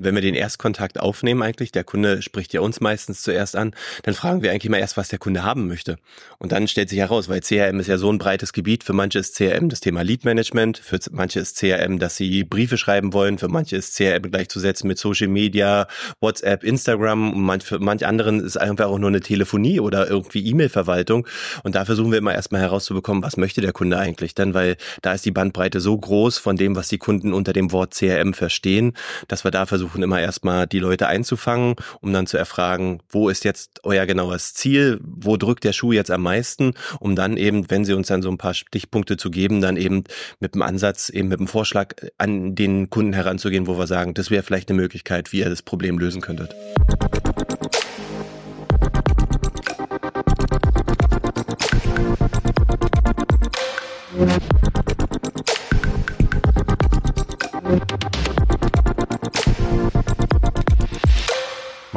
[0.00, 4.14] wenn wir den Erstkontakt aufnehmen eigentlich, der Kunde spricht ja uns meistens zuerst an, dann
[4.14, 5.98] fragen wir eigentlich mal erst, was der Kunde haben möchte.
[6.38, 9.18] Und dann stellt sich heraus, weil CRM ist ja so ein breites Gebiet, für manche
[9.18, 13.38] ist CRM das Thema Lead Management, für manche ist CRM, dass sie Briefe schreiben wollen,
[13.38, 15.86] für manche ist CRM gleichzusetzen mit Social Media,
[16.20, 20.46] WhatsApp, Instagram und manch, für manch anderen ist einfach auch nur eine Telefonie oder irgendwie
[20.46, 21.26] E-Mail-Verwaltung.
[21.62, 25.12] Und da versuchen wir immer erstmal herauszubekommen, was möchte der Kunde eigentlich denn, weil da
[25.12, 28.94] ist die Bandbreite so groß von dem, was die Kunden unter dem Wort CRM verstehen,
[29.28, 33.28] dass wir da versuchen, versuchen immer erstmal die Leute einzufangen, um dann zu erfragen, wo
[33.28, 37.68] ist jetzt euer genaues Ziel, wo drückt der Schuh jetzt am meisten, um dann eben,
[37.70, 40.04] wenn sie uns dann so ein paar Stichpunkte zu geben, dann eben
[40.38, 44.30] mit dem Ansatz, eben mit dem Vorschlag an den Kunden heranzugehen, wo wir sagen, das
[44.30, 46.54] wäre vielleicht eine Möglichkeit, wie ihr das Problem lösen könntet.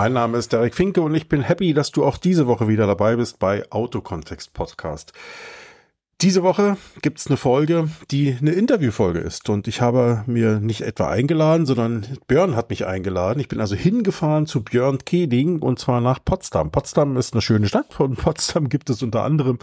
[0.03, 2.85] Mein Name ist Derek Finke und ich bin happy, dass du auch diese Woche wieder
[2.87, 5.13] dabei bist bei Autokontext Podcast.
[6.23, 9.49] Diese Woche gibt's eine Folge, die eine Interviewfolge ist.
[9.49, 13.41] Und ich habe mir nicht etwa eingeladen, sondern Björn hat mich eingeladen.
[13.41, 16.71] Ich bin also hingefahren zu Björn Keding und zwar nach Potsdam.
[16.71, 17.93] Potsdam ist eine schöne Stadt.
[17.93, 19.59] Von Potsdam gibt es unter anderem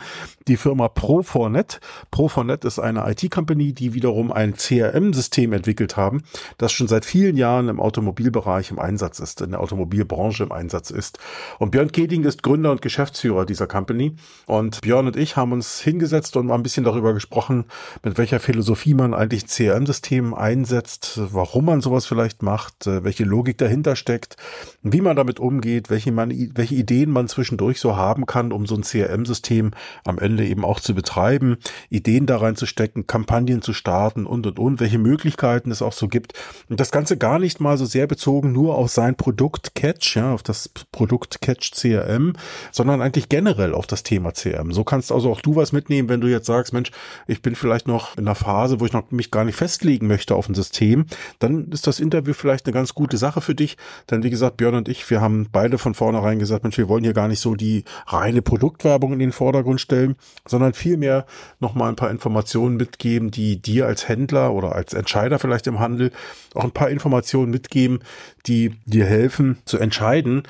[0.49, 1.81] die Firma Pro4Net.
[2.13, 6.25] Pro4Net ist eine IT-Company, die wiederum ein CRM-System entwickelt haben,
[6.59, 10.91] das schon seit vielen Jahren im Automobilbereich im Einsatz ist, in der Automobilbranche im Einsatz
[10.91, 11.21] ist.
[11.59, 14.15] Und Björn Keding ist Gründer und Geschäftsführer dieser Company.
[14.45, 17.65] Und Björn und ich haben uns hingesetzt und mal ein bisschen darüber gesprochen,
[18.03, 23.57] mit welcher Philosophie man eigentlich CRM-System einsetzt, warum man sowas vielleicht macht, äh, welche Logik
[23.59, 24.37] dahinter steckt,
[24.83, 28.75] wie man damit umgeht, welche, man, welche Ideen man zwischendurch so haben kann, um so
[28.75, 29.71] ein CRM-System
[30.05, 31.57] am Ende eben auch zu betreiben,
[31.89, 36.35] Ideen da reinzustecken, Kampagnen zu starten und und und, welche Möglichkeiten es auch so gibt.
[36.69, 40.33] Und das Ganze gar nicht mal so sehr bezogen nur auf sein Produkt Catch, ja,
[40.33, 42.35] auf das Produkt Catch CRM,
[42.73, 44.73] sondern eigentlich generell auf das Thema CRM.
[44.73, 46.91] So kannst also auch du was mitnehmen, wenn du jetzt sagst, Mensch,
[47.27, 50.35] ich bin vielleicht noch in einer Phase, wo ich noch mich gar nicht festlegen möchte
[50.35, 51.07] auf ein System,
[51.39, 53.77] dann ist das Interview vielleicht eine ganz gute Sache für dich.
[54.11, 57.05] Denn wie gesagt, Björn und ich, wir haben beide von vornherein gesagt, Mensch, wir wollen
[57.05, 61.27] hier gar nicht so die reine Produktwerbung in den Vordergrund stellen, sondern vielmehr
[61.59, 66.11] nochmal ein paar Informationen mitgeben, die dir als Händler oder als Entscheider vielleicht im Handel
[66.55, 68.01] auch ein paar Informationen mitgeben,
[68.47, 70.43] die dir helfen zu entscheiden,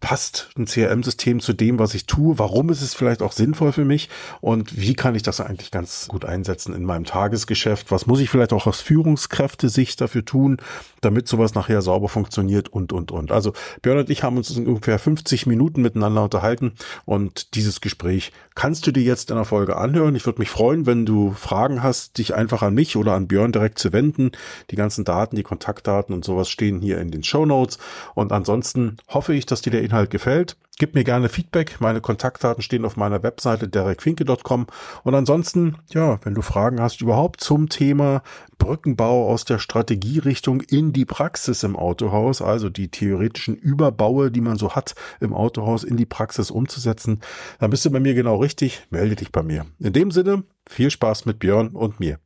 [0.00, 2.38] passt ein CRM-System zu dem, was ich tue?
[2.38, 4.08] Warum ist es vielleicht auch sinnvoll für mich?
[4.40, 7.90] Und wie kann ich das eigentlich ganz gut einsetzen in meinem Tagesgeschäft?
[7.90, 10.56] Was muss ich vielleicht auch aus Führungskräfte-Sicht dafür tun,
[11.02, 13.30] damit sowas nachher sauber funktioniert und, und, und.
[13.30, 13.52] Also
[13.82, 16.72] Björn und ich haben uns ungefähr 50 Minuten miteinander unterhalten
[17.04, 20.14] und dieses Gespräch kannst du dir jetzt in der Folge anhören.
[20.14, 23.52] Ich würde mich freuen, wenn du Fragen hast, dich einfach an mich oder an Björn
[23.52, 24.32] direkt zu wenden.
[24.70, 27.78] Die ganzen Daten, die Kontaktdaten und sowas stehen hier in den Show Notes.
[28.14, 30.56] Und ansonsten hoffe ich, dass dir der Inhalt gefällt.
[30.78, 31.78] Gib mir gerne Feedback.
[31.80, 34.66] Meine Kontaktdaten stehen auf meiner Webseite derekfinke.com.
[35.02, 38.22] Und ansonsten, ja, wenn du Fragen hast überhaupt zum Thema
[38.56, 44.56] Brückenbau aus der Strategierichtung in die Praxis im Autohaus, also die theoretischen Überbaue, die man
[44.56, 47.20] so hat im Autohaus in die Praxis umzusetzen,
[47.58, 48.86] dann bist du bei mir genau richtig.
[48.88, 49.66] Melde dich bei mir.
[49.80, 52.20] In dem Sinne, viel Spaß mit Björn und mir.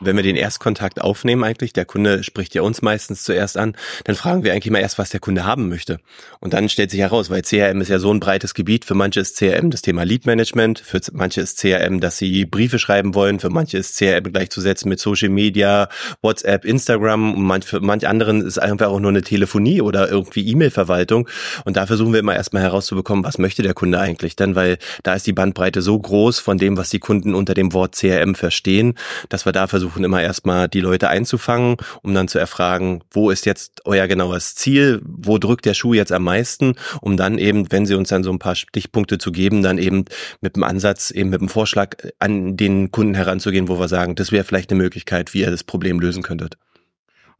[0.00, 4.16] Wenn wir den Erstkontakt aufnehmen eigentlich, der Kunde spricht ja uns meistens zuerst an, dann
[4.16, 6.00] fragen wir eigentlich mal erst, was der Kunde haben möchte.
[6.40, 9.20] Und dann stellt sich heraus, weil CRM ist ja so ein breites Gebiet, für manche
[9.20, 13.40] ist CRM das Thema Lead Management, für manche ist CRM, dass sie Briefe schreiben wollen,
[13.40, 15.88] für manche ist CRM gleichzusetzen mit Social Media,
[16.22, 20.46] WhatsApp, Instagram und manch, für manch anderen ist einfach auch nur eine Telefonie oder irgendwie
[20.48, 21.28] E-Mail-Verwaltung.
[21.64, 25.14] Und da versuchen wir immer erstmal herauszubekommen, was möchte der Kunde eigentlich denn, weil da
[25.14, 28.94] ist die Bandbreite so groß von dem, was die Kunden unter dem Wort CRM verstehen,
[29.28, 33.30] dass wir da versuchen, versuchen immer erstmal die Leute einzufangen, um dann zu erfragen, wo
[33.30, 37.70] ist jetzt euer genaues Ziel, wo drückt der Schuh jetzt am meisten, um dann eben,
[37.72, 40.04] wenn sie uns dann so ein paar Stichpunkte zu geben, dann eben
[40.40, 44.30] mit dem Ansatz, eben mit dem Vorschlag an den Kunden heranzugehen, wo wir sagen, das
[44.30, 46.56] wäre vielleicht eine Möglichkeit, wie ihr das Problem lösen könntet.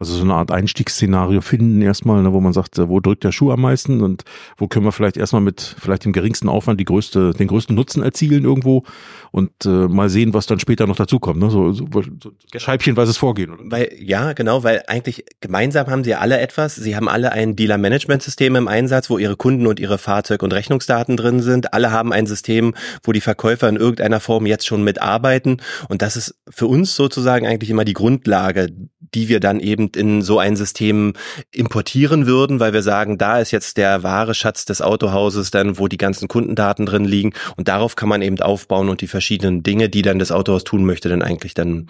[0.01, 3.53] Also so eine Art Einstiegsszenario finden erstmal, ne, wo man sagt, wo drückt der Schuh
[3.53, 4.25] am meisten und
[4.57, 8.03] wo können wir vielleicht erstmal mit vielleicht dem geringsten Aufwand die größte, den größten Nutzen
[8.03, 8.85] erzielen irgendwo
[9.31, 11.39] und äh, mal sehen, was dann später noch dazukommt.
[11.39, 11.51] Ne?
[11.51, 13.53] So, so, so scheibchenweises Vorgehen.
[13.53, 13.63] Oder?
[13.67, 16.77] Weil, ja, genau, weil eigentlich gemeinsam haben sie alle etwas.
[16.77, 21.19] Sie haben alle ein Dealer-Management-System im Einsatz, wo ihre Kunden und ihre Fahrzeug- und Rechnungsdaten
[21.19, 21.75] drin sind.
[21.75, 25.59] Alle haben ein System, wo die Verkäufer in irgendeiner Form jetzt schon mitarbeiten.
[25.91, 28.71] Und das ist für uns sozusagen eigentlich immer die Grundlage,
[29.15, 31.15] die wir dann eben in so ein System
[31.53, 35.89] importieren würden, weil wir sagen, da ist jetzt der wahre Schatz des Autohauses dann, wo
[35.89, 37.33] die ganzen Kundendaten drin liegen.
[37.57, 40.85] Und darauf kann man eben aufbauen und die verschiedenen Dinge, die dann das Autohaus tun
[40.85, 41.87] möchte, dann eigentlich dann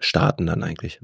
[0.00, 1.00] starten dann eigentlich.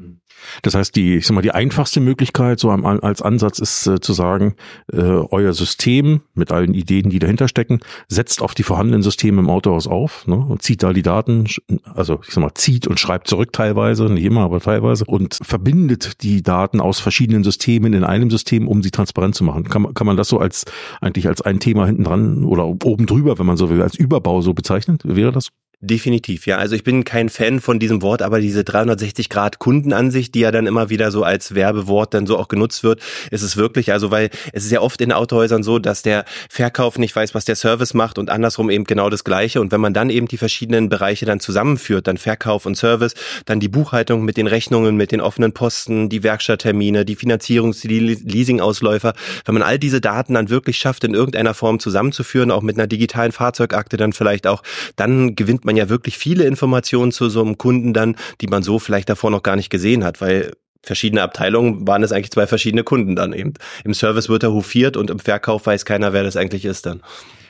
[0.62, 4.12] Das heißt, die, ich sag mal, die einfachste Möglichkeit so als Ansatz ist äh, zu
[4.12, 4.56] sagen,
[4.92, 9.50] äh, euer System mit allen Ideen, die dahinter stecken, setzt auf die vorhandenen Systeme im
[9.50, 11.46] Autohaus auf ne, und zieht da die Daten,
[11.94, 16.22] also ich sag mal, zieht und schreibt zurück teilweise, nicht immer, aber teilweise und verbindet
[16.22, 19.64] die Daten aus verschiedenen Systemen in einem System, um sie transparent zu machen.
[19.64, 20.64] Kann, kann man das so als
[21.00, 24.40] eigentlich als ein Thema hinten dran oder oben drüber, wenn man so will, als Überbau
[24.40, 24.98] so bezeichnen?
[25.04, 25.50] Wäre das?
[25.82, 26.56] Definitiv, ja.
[26.56, 30.50] Also ich bin kein Fan von diesem Wort, aber diese 360 Grad Kundenansicht, die ja
[30.50, 34.10] dann immer wieder so als Werbewort dann so auch genutzt wird, ist es wirklich, also
[34.10, 37.56] weil es ist ja oft in Autohäusern so, dass der Verkauf nicht weiß, was der
[37.56, 39.60] Service macht und andersrum eben genau das Gleiche.
[39.60, 43.14] Und wenn man dann eben die verschiedenen Bereiche dann zusammenführt, dann Verkauf und Service,
[43.44, 48.00] dann die Buchhaltung mit den Rechnungen, mit den offenen Posten, die Werkstatttermine, die Finanzierungs-, die
[48.00, 49.12] Leasingausläufer,
[49.44, 52.86] wenn man all diese Daten dann wirklich schafft, in irgendeiner Form zusammenzuführen, auch mit einer
[52.86, 54.62] digitalen Fahrzeugakte dann vielleicht auch,
[54.96, 58.78] dann gewinnt man ja wirklich viele Informationen zu so einem Kunden dann, die man so
[58.78, 60.52] vielleicht davor noch gar nicht gesehen hat, weil
[60.82, 63.54] verschiedene Abteilungen waren es eigentlich zwei verschiedene Kunden dann eben.
[63.84, 67.02] Im Service wird er hofiert und im Verkauf weiß keiner, wer das eigentlich ist dann.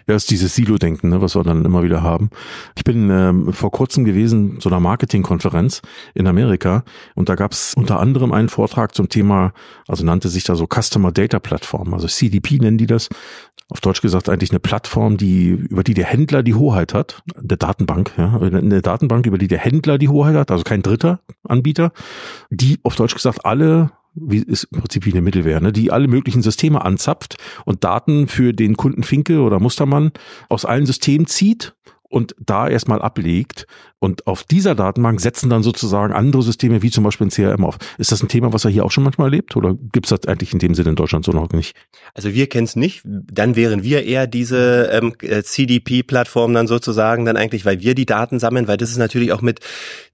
[0.09, 2.31] Ja, ist dieses Silo-Denken, ne, was wir dann immer wieder haben.
[2.77, 5.83] Ich bin ähm, vor kurzem gewesen so einer Marketingkonferenz
[6.15, 6.85] in Amerika
[7.17, 9.53] und da gab es unter anderem einen Vortrag zum Thema,
[9.89, 13.09] also nannte sich da so Customer Data Plattform, also CDP nennen die das.
[13.69, 17.57] Auf Deutsch gesagt eigentlich eine Plattform, die über die der Händler die Hoheit hat, der
[17.57, 21.93] Datenbank, ja, eine Datenbank, über die der Händler die Hoheit hat, also kein dritter Anbieter,
[22.51, 26.09] die auf Deutsch gesagt alle wie ist im Prinzip wie eine Mittelwehr, ne, die alle
[26.09, 30.13] möglichen Systeme anzapft und Daten für den Kunden Finke oder Mustermann
[30.49, 31.76] aus allen Systemen zieht
[32.09, 33.67] und da erstmal ablegt
[33.99, 37.79] und auf dieser Datenbank setzen dann sozusagen andere Systeme wie zum Beispiel ein CRM auf.
[37.99, 40.29] Ist das ein Thema, was er hier auch schon manchmal erlebt oder gibt es das
[40.29, 41.75] eigentlich in dem Sinne in Deutschland so noch nicht?
[42.15, 43.03] Also wir kennen es nicht.
[43.05, 48.07] Dann wären wir eher diese ähm, äh, CDP-Plattform dann sozusagen dann eigentlich, weil wir die
[48.07, 49.61] Daten sammeln, weil das ist natürlich auch mit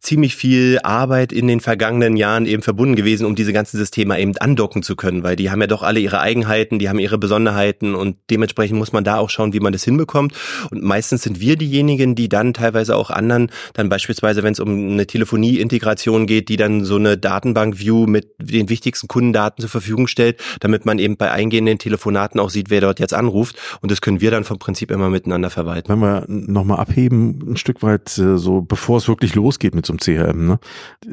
[0.02, 4.37] ziemlich viel Arbeit in den vergangenen Jahren eben verbunden gewesen, um diese ganzen Systeme eben
[4.37, 7.94] andocken zu können, weil die haben ja doch alle ihre Eigenheiten, die haben ihre Besonderheiten
[7.94, 10.34] und dementsprechend muss man da auch schauen, wie man das hinbekommt.
[10.72, 14.90] Und meistens sind wir diejenigen, die dann teilweise auch anderen dann beispielsweise, wenn es um
[14.90, 20.40] eine Telefonie-Integration geht, die dann so eine Datenbank-View mit den wichtigsten Kundendaten zur Verfügung stellt,
[20.58, 23.56] damit man eben bei eingehenden Telefonaten auch sieht, wer dort jetzt anruft.
[23.81, 25.88] Und das können wir dann vom Prinzip immer miteinander verwalten.
[25.88, 29.91] Wenn wir nochmal abheben, ein Stück weit äh, so, bevor es wirklich losgeht mit so
[29.92, 30.58] einem CRM, ne?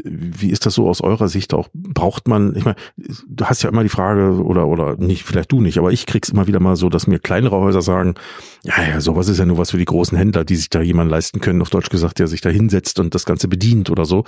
[0.03, 1.69] wie ist das so aus eurer Sicht auch?
[1.73, 2.77] Braucht man, ich meine,
[3.27, 6.29] du hast ja immer die Frage, oder, oder nicht, vielleicht du nicht, aber ich krieg's
[6.29, 8.15] immer wieder mal so, dass mir kleinere Häuser sagen,
[8.63, 11.09] ja, ja, sowas ist ja nur was für die großen Händler, die sich da jemand
[11.09, 14.25] leisten können, auf Deutsch gesagt, der sich da hinsetzt und das Ganze bedient oder so.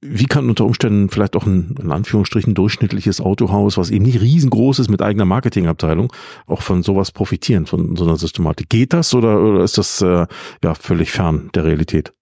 [0.00, 4.78] Wie kann unter Umständen vielleicht auch ein, in Anführungsstrichen, durchschnittliches Autohaus, was eben nicht riesengroß
[4.78, 6.12] ist mit eigener Marketingabteilung,
[6.46, 8.68] auch von sowas profitieren, von so einer Systematik?
[8.68, 10.26] Geht das oder, oder ist das äh,
[10.62, 12.12] ja völlig fern der Realität?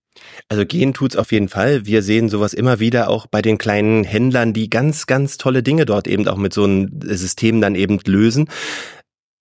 [0.49, 1.87] Also gehen tut's auf jeden Fall.
[1.87, 5.87] Wir sehen sowas immer wieder auch bei den kleinen Händlern, die ganz, ganz tolle Dinge
[5.87, 8.49] dort eben auch mit so einem System dann eben lösen,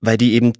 [0.01, 0.53] weil die eben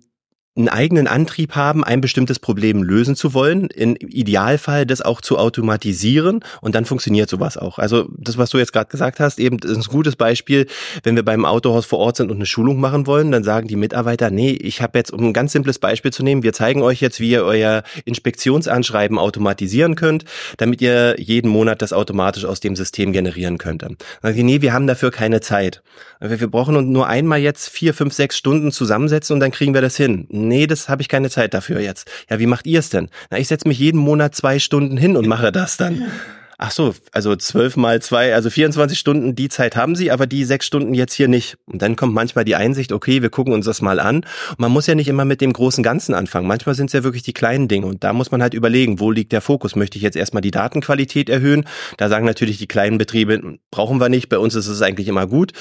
[0.58, 5.38] einen eigenen Antrieb haben, ein bestimmtes Problem lösen zu wollen, im Idealfall das auch zu
[5.38, 7.78] automatisieren und dann funktioniert sowas auch.
[7.78, 10.68] Also das, was du jetzt gerade gesagt hast, eben ist ein gutes Beispiel,
[11.04, 13.76] wenn wir beim Autohaus vor Ort sind und eine Schulung machen wollen, dann sagen die
[13.76, 17.02] Mitarbeiter, nee, ich habe jetzt, um ein ganz simples Beispiel zu nehmen, wir zeigen euch
[17.02, 20.24] jetzt, wie ihr euer Inspektionsanschreiben automatisieren könnt,
[20.56, 23.84] damit ihr jeden Monat das automatisch aus dem System generieren könnt.
[23.84, 25.84] Dann sagen die, nee, wir haben dafür keine Zeit.
[26.22, 29.98] Wir brauchen nur einmal jetzt vier, fünf, sechs Stunden zusammensetzen und dann kriegen wir das
[29.98, 32.10] hin nee, das habe ich keine Zeit dafür jetzt.
[32.30, 33.10] Ja, wie macht ihr es denn?
[33.30, 36.04] Na, ich setze mich jeden Monat zwei Stunden hin und mache das dann.
[36.58, 40.46] Ach so, also zwölf mal zwei, also 24 Stunden, die Zeit haben sie, aber die
[40.46, 41.58] sechs Stunden jetzt hier nicht.
[41.66, 44.26] Und dann kommt manchmal die Einsicht, okay, wir gucken uns das mal an.
[44.58, 46.48] Man muss ja nicht immer mit dem großen Ganzen anfangen.
[46.48, 47.88] Manchmal sind es ja wirklich die kleinen Dinge.
[47.88, 49.76] Und da muss man halt überlegen, wo liegt der Fokus?
[49.76, 51.66] Möchte ich jetzt erstmal die Datenqualität erhöhen?
[51.98, 54.30] Da sagen natürlich die kleinen Betriebe, brauchen wir nicht.
[54.30, 55.52] Bei uns ist es eigentlich immer gut.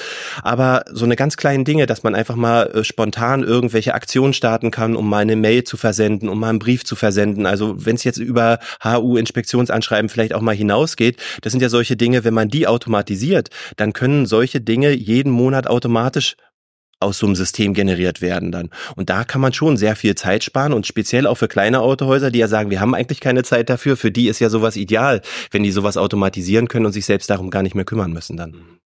[0.43, 4.71] Aber so eine ganz kleinen Dinge, dass man einfach mal äh, spontan irgendwelche Aktionen starten
[4.71, 7.45] kann, um mal eine Mail zu versenden, um mal einen Brief zu versenden.
[7.45, 11.97] Also wenn es jetzt über HU-Inspektionsanschreiben vielleicht auch mal hinaus ausgeht, das sind ja solche
[11.97, 16.35] Dinge, wenn man die automatisiert, dann können solche Dinge jeden Monat automatisch
[16.99, 18.69] aus so einem System generiert werden dann.
[18.95, 22.31] Und da kann man schon sehr viel Zeit sparen und speziell auch für kleine Autohäuser,
[22.31, 25.21] die ja sagen, wir haben eigentlich keine Zeit dafür, für die ist ja sowas ideal,
[25.51, 28.79] wenn die sowas automatisieren können und sich selbst darum gar nicht mehr kümmern müssen dann.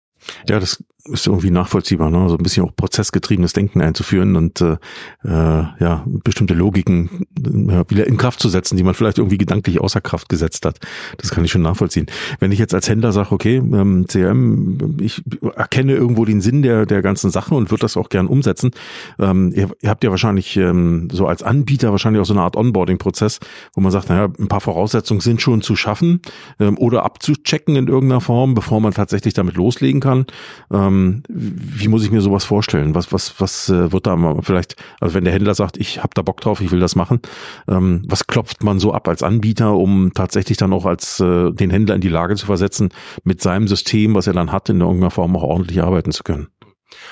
[0.48, 2.30] Ja, das ist irgendwie nachvollziehbar, ne?
[2.30, 4.78] so ein bisschen auch prozessgetriebenes Denken einzuführen und äh,
[5.24, 9.80] äh, ja bestimmte Logiken ja, wieder in Kraft zu setzen, die man vielleicht irgendwie gedanklich
[9.80, 10.80] außer Kraft gesetzt hat.
[11.18, 12.08] Das kann ich schon nachvollziehen.
[12.40, 15.24] Wenn ich jetzt als Händler sage, okay, ähm, CRM, ich
[15.56, 18.72] erkenne irgendwo den Sinn der der ganzen Sache und würde das auch gern umsetzen.
[19.20, 22.56] Ähm, ihr, ihr habt ja wahrscheinlich ähm, so als Anbieter wahrscheinlich auch so eine Art
[22.56, 23.40] Onboarding-Prozess,
[23.74, 26.22] wo man sagt, naja, ein paar Voraussetzungen sind schon zu schaffen
[26.60, 30.26] ähm, oder abzuchecken in irgendeiner Form, bevor man tatsächlich damit loslegen kann.
[30.72, 30.97] Ähm,
[31.28, 32.96] wie muss ich mir sowas vorstellen?
[32.96, 36.12] Was, was, was äh, wird da mal vielleicht, also wenn der Händler sagt, ich habe
[36.14, 37.22] da Bock drauf, ich will das machen,
[37.68, 41.70] ähm, was klopft man so ab als Anbieter, um tatsächlich dann auch als äh, den
[41.70, 42.90] Händler in die Lage zu versetzen,
[43.24, 46.48] mit seinem System, was er dann hat, in irgendeiner Form auch ordentlich arbeiten zu können?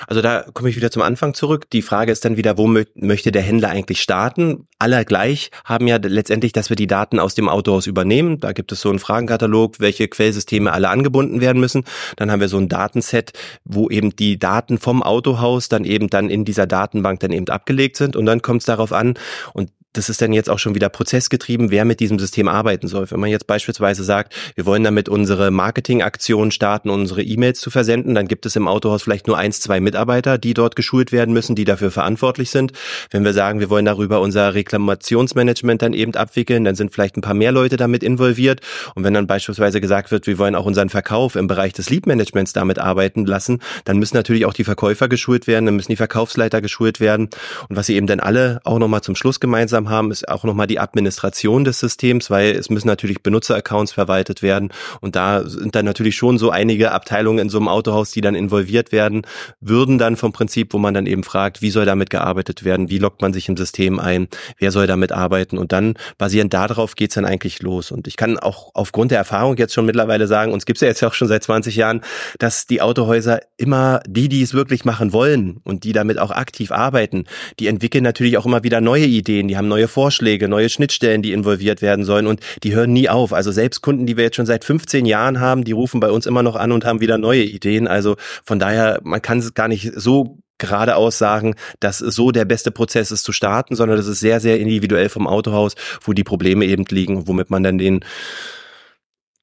[0.06, 1.68] Also da komme ich wieder zum Anfang zurück.
[1.70, 4.68] Die Frage ist dann wieder, wo mö möchte der Händler eigentlich starten?
[4.78, 8.40] Alle gleich haben ja letztendlich, dass wir die Daten aus dem Autohaus übernehmen.
[8.40, 11.84] Da gibt es so einen Fragenkatalog, welche Quellsysteme alle angebunden werden müssen.
[12.16, 13.32] Dann haben wir so ein Datenset,
[13.64, 17.96] wo eben die Daten vom Autohaus dann eben dann in dieser Datenbank dann eben abgelegt
[17.96, 18.16] sind.
[18.16, 19.14] Und dann kommt es darauf an,
[19.52, 23.10] und das ist dann jetzt auch schon wieder prozessgetrieben, wer mit diesem System arbeiten soll.
[23.10, 28.14] Wenn man jetzt beispielsweise sagt, wir wollen damit unsere Marketingaktion starten, unsere E-Mails zu versenden,
[28.14, 31.56] dann gibt es im Autohaus vielleicht nur eins, zwei Mitarbeiter, die dort geschult werden müssen,
[31.56, 32.72] die dafür verantwortlich sind.
[33.10, 37.22] Wenn wir sagen, wir wollen darüber unser Reklamationsmanagement dann eben abwickeln, dann sind vielleicht ein
[37.22, 38.60] paar mehr Leute damit involviert.
[38.94, 42.52] Und wenn dann beispielsweise gesagt wird, wir wollen auch unseren Verkauf im Bereich des Lead-Managements
[42.52, 46.60] damit arbeiten lassen, dann müssen natürlich auch die Verkäufer geschult werden, dann müssen die Verkaufsleiter
[46.60, 47.30] geschult werden.
[47.68, 50.44] Und was sie eben dann alle auch nochmal zum Schluss gemeinsam gemeinsam haben, ist auch
[50.44, 54.70] nochmal die Administration des Systems, weil es müssen natürlich Benutzeraccounts verwaltet werden.
[55.00, 58.34] Und da sind dann natürlich schon so einige Abteilungen in so einem Autohaus, die dann
[58.34, 59.22] involviert werden,
[59.60, 62.98] würden dann vom Prinzip, wo man dann eben fragt, wie soll damit gearbeitet werden, wie
[62.98, 64.28] lockt man sich im System ein,
[64.58, 65.58] wer soll damit arbeiten?
[65.58, 67.90] Und dann basierend darauf geht's dann eigentlich los.
[67.90, 71.02] Und ich kann auch aufgrund der Erfahrung jetzt schon mittlerweile sagen, uns gibt's ja jetzt
[71.04, 72.02] auch schon seit 20 Jahren,
[72.38, 76.72] dass die Autohäuser immer die, die es wirklich machen wollen und die damit auch aktiv
[76.72, 77.24] arbeiten,
[77.58, 81.32] die entwickeln natürlich auch immer wieder neue Ideen, die haben neue Vorschläge, neue Schnittstellen, die
[81.32, 83.32] involviert werden sollen und die hören nie auf.
[83.32, 86.26] Also selbst Kunden, die wir jetzt schon seit 15 Jahren haben, die rufen bei uns
[86.26, 87.88] immer noch an und haben wieder neue Ideen.
[87.88, 92.70] Also von daher, man kann es gar nicht so geradeaus sagen, dass so der beste
[92.70, 96.64] Prozess ist zu starten, sondern das ist sehr, sehr individuell vom Autohaus, wo die Probleme
[96.64, 98.00] eben liegen, womit man dann den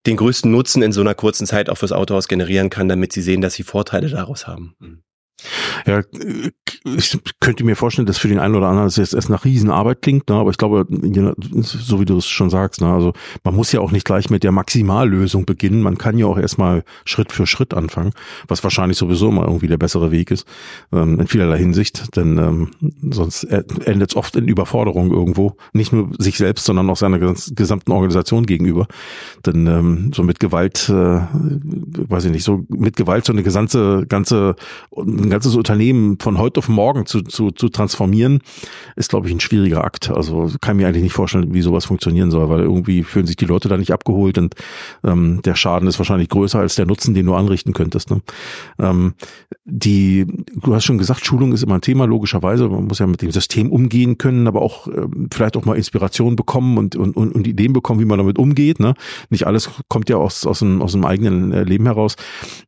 [0.06, 3.22] den größten Nutzen in so einer kurzen Zeit auch fürs Autohaus generieren kann, damit sie
[3.22, 4.76] sehen, dass sie Vorteile daraus haben.
[5.86, 6.02] Ja,
[6.86, 10.02] ich könnte mir vorstellen, dass für den einen oder anderen es jetzt erst nach Riesenarbeit
[10.02, 10.36] klingt, ne?
[10.36, 10.86] aber ich glaube,
[11.62, 12.92] so wie du es schon sagst, ne?
[12.92, 16.38] also man muss ja auch nicht gleich mit der Maximallösung beginnen, man kann ja auch
[16.38, 18.12] erstmal Schritt für Schritt anfangen,
[18.48, 20.46] was wahrscheinlich sowieso mal irgendwie der bessere Weg ist,
[20.92, 22.72] ähm, in vielerlei Hinsicht, denn ähm,
[23.12, 27.92] sonst endet es oft in Überforderung irgendwo, nicht nur sich selbst, sondern auch seiner gesamten
[27.92, 28.88] Organisation gegenüber,
[29.46, 34.06] denn ähm, so mit Gewalt, äh, weiß ich nicht, so mit Gewalt so eine gesamte,
[34.08, 34.56] ganze,
[34.96, 38.42] ein ganzes Unternehmen von heute auf morgen zu, zu, zu transformieren,
[38.96, 40.12] ist, glaube ich, ein schwieriger Akt.
[40.12, 43.46] Also kann mir eigentlich nicht vorstellen, wie sowas funktionieren soll, weil irgendwie fühlen sich die
[43.46, 44.54] Leute da nicht abgeholt und
[45.04, 48.12] ähm, der Schaden ist wahrscheinlich größer als der Nutzen, den du anrichten könntest.
[48.12, 48.22] Ne?
[48.78, 49.16] Ähm,
[49.66, 52.70] die, du hast schon gesagt, Schulung ist immer ein Thema, logischerweise.
[52.70, 56.36] Man muss ja mit dem System umgehen können, aber auch äh, vielleicht auch mal Inspiration
[56.36, 58.80] bekommen und, und, und, und Ideen bekommen, wie man damit umgeht.
[58.80, 58.94] Ne?
[59.32, 62.18] Nicht alles kommt ja aus, aus, dem, aus dem eigenen äh, Leben heraus.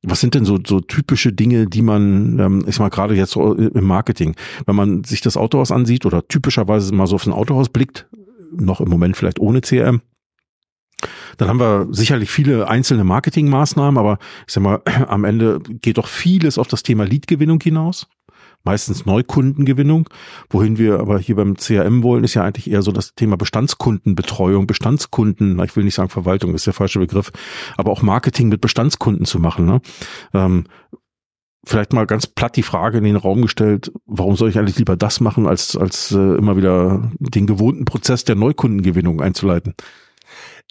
[0.02, 3.84] Was sind denn so, so typische Dinge, die man ähm, ich mal gerade jetzt im
[3.84, 4.36] Marketing,
[4.66, 8.08] wenn man sich das Autohaus ansieht oder typischerweise mal so auf ein Autohaus blickt,
[8.52, 10.02] noch im Moment vielleicht ohne CRM,
[11.38, 16.08] dann haben wir sicherlich viele einzelne Marketingmaßnahmen, aber ich sag mal, am Ende geht doch
[16.08, 18.08] vieles auf das Thema Leadgewinnung hinaus.
[18.64, 20.10] Meistens Neukundengewinnung.
[20.50, 24.66] Wohin wir aber hier beim CRM wollen, ist ja eigentlich eher so das Thema Bestandskundenbetreuung,
[24.66, 27.32] Bestandskunden, ich will nicht sagen Verwaltung, ist der falsche Begriff,
[27.78, 29.68] aber auch Marketing mit Bestandskunden zu machen.
[29.68, 29.82] Ne?
[30.34, 30.64] Ähm,
[31.66, 34.96] vielleicht mal ganz platt die Frage in den Raum gestellt, warum soll ich eigentlich lieber
[34.96, 39.76] das machen, als, als äh, immer wieder den gewohnten Prozess der Neukundengewinnung einzuleiten?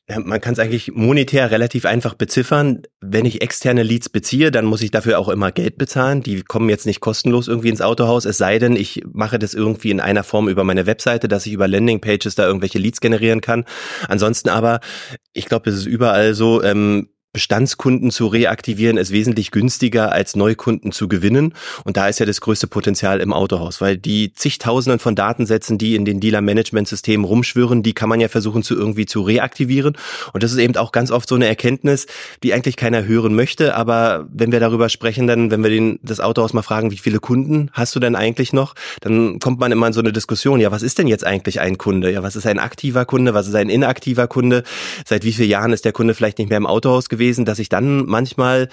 [0.07, 2.83] Man kann es eigentlich monetär relativ einfach beziffern.
[3.01, 6.23] Wenn ich externe Leads beziehe, dann muss ich dafür auch immer Geld bezahlen.
[6.23, 9.91] Die kommen jetzt nicht kostenlos irgendwie ins Autohaus, es sei denn, ich mache das irgendwie
[9.91, 13.65] in einer Form über meine Webseite, dass ich über Landingpages da irgendwelche Leads generieren kann.
[14.07, 14.81] Ansonsten aber,
[15.33, 20.93] ich glaube, es ist überall so, ähm, Bestandskunden zu reaktivieren ist wesentlich günstiger als Neukunden
[20.93, 21.53] zu gewinnen.
[21.83, 25.97] Und da ist ja das größte Potenzial im Autohaus, weil die zigtausenden von Datensätzen, die
[25.97, 29.99] in den Dealer-Management-Systemen rumschwirren, die kann man ja versuchen zu irgendwie zu reaktivieren.
[30.33, 32.07] Und das ist eben auch ganz oft so eine Erkenntnis,
[32.45, 33.75] die eigentlich keiner hören möchte.
[33.75, 37.19] Aber wenn wir darüber sprechen, dann, wenn wir den, das Autohaus mal fragen, wie viele
[37.19, 38.77] Kunden hast du denn eigentlich noch?
[39.01, 40.61] Dann kommt man immer in so eine Diskussion.
[40.61, 42.13] Ja, was ist denn jetzt eigentlich ein Kunde?
[42.13, 43.35] Ja, was ist ein aktiver Kunde?
[43.35, 44.63] Was ist ein inaktiver Kunde?
[45.05, 47.24] Seit wie vielen Jahren ist der Kunde vielleicht nicht mehr im Autohaus gewesen?
[47.25, 48.69] Gewesen, dass ich dann manchmal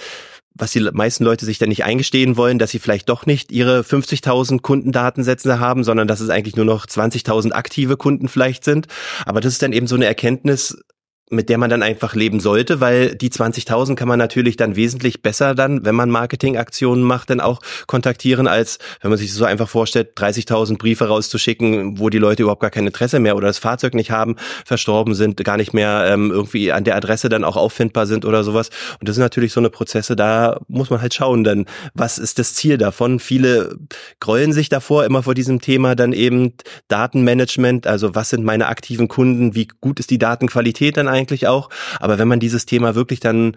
[0.54, 3.82] was die meisten Leute sich dann nicht eingestehen wollen, dass sie vielleicht doch nicht ihre
[3.82, 8.88] 50.000 Kundendatensätze haben, sondern dass es eigentlich nur noch 20.000 aktive Kunden vielleicht sind.
[9.26, 10.84] Aber das ist dann eben so eine Erkenntnis,
[11.32, 15.22] mit der man dann einfach leben sollte, weil die 20.000 kann man natürlich dann wesentlich
[15.22, 19.70] besser dann, wenn man Marketingaktionen macht, dann auch kontaktieren, als wenn man sich so einfach
[19.70, 23.94] vorstellt, 30.000 Briefe rauszuschicken, wo die Leute überhaupt gar kein Interesse mehr oder das Fahrzeug
[23.94, 24.36] nicht haben,
[24.66, 28.44] verstorben sind, gar nicht mehr ähm, irgendwie an der Adresse dann auch auffindbar sind oder
[28.44, 28.70] sowas.
[29.00, 32.40] Und das sind natürlich so eine Prozesse, da muss man halt schauen, dann was ist
[32.40, 33.20] das Ziel davon?
[33.20, 33.78] Viele
[34.20, 36.54] grollen sich davor immer vor diesem Thema dann eben
[36.90, 41.21] Datenmanagement, also was sind meine aktiven Kunden, wie gut ist die Datenqualität dann eigentlich?
[41.22, 41.70] Eigentlich auch.
[42.00, 43.56] Aber wenn man dieses Thema wirklich dann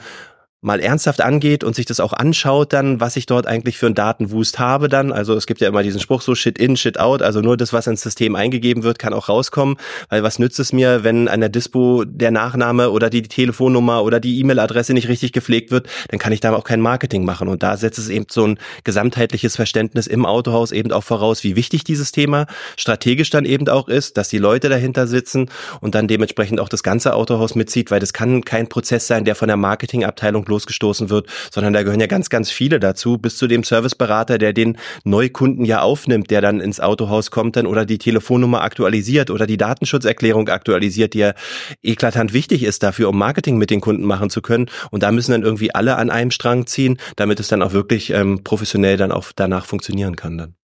[0.64, 3.94] mal ernsthaft angeht und sich das auch anschaut dann, was ich dort eigentlich für einen
[3.94, 5.12] Datenwust habe dann.
[5.12, 7.22] Also es gibt ja immer diesen Spruch so Shit in, Shit out.
[7.22, 9.76] Also nur das, was ins System eingegeben wird, kann auch rauskommen.
[10.08, 14.20] Weil was nützt es mir, wenn an der Dispo der Nachname oder die Telefonnummer oder
[14.20, 17.48] die E-Mail-Adresse nicht richtig gepflegt wird, dann kann ich da auch kein Marketing machen.
[17.48, 21.56] Und da setzt es eben so ein gesamtheitliches Verständnis im Autohaus eben auch voraus, wie
[21.56, 26.08] wichtig dieses Thema strategisch dann eben auch ist, dass die Leute dahinter sitzen und dann
[26.08, 29.56] dementsprechend auch das ganze Autohaus mitzieht, weil das kann kein Prozess sein, der von der
[29.56, 34.38] Marketingabteilung losgestoßen wird, sondern da gehören ja ganz, ganz viele dazu, bis zu dem Serviceberater,
[34.38, 39.30] der den Neukunden ja aufnimmt, der dann ins Autohaus kommt dann oder die Telefonnummer aktualisiert
[39.30, 41.34] oder die Datenschutzerklärung aktualisiert, die ja
[41.82, 44.66] eklatant wichtig ist dafür, um Marketing mit den Kunden machen zu können.
[44.90, 48.10] Und da müssen dann irgendwie alle an einem Strang ziehen, damit es dann auch wirklich
[48.10, 50.63] ähm, professionell dann auch danach funktionieren kann dann.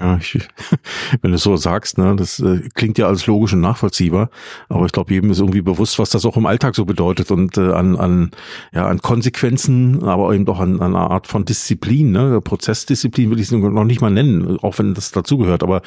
[0.00, 0.38] Ja, ich,
[1.22, 4.28] wenn du so sagst, ne, das äh, klingt ja alles logisch und nachvollziehbar,
[4.68, 7.56] aber ich glaube, jedem ist irgendwie bewusst, was das auch im Alltag so bedeutet und
[7.58, 8.30] äh, an, an,
[8.72, 13.38] ja, an Konsequenzen, aber eben doch an, an einer Art von Disziplin, ne, Prozessdisziplin will
[13.38, 15.82] ich es noch nicht mal nennen, auch wenn das dazugehört, aber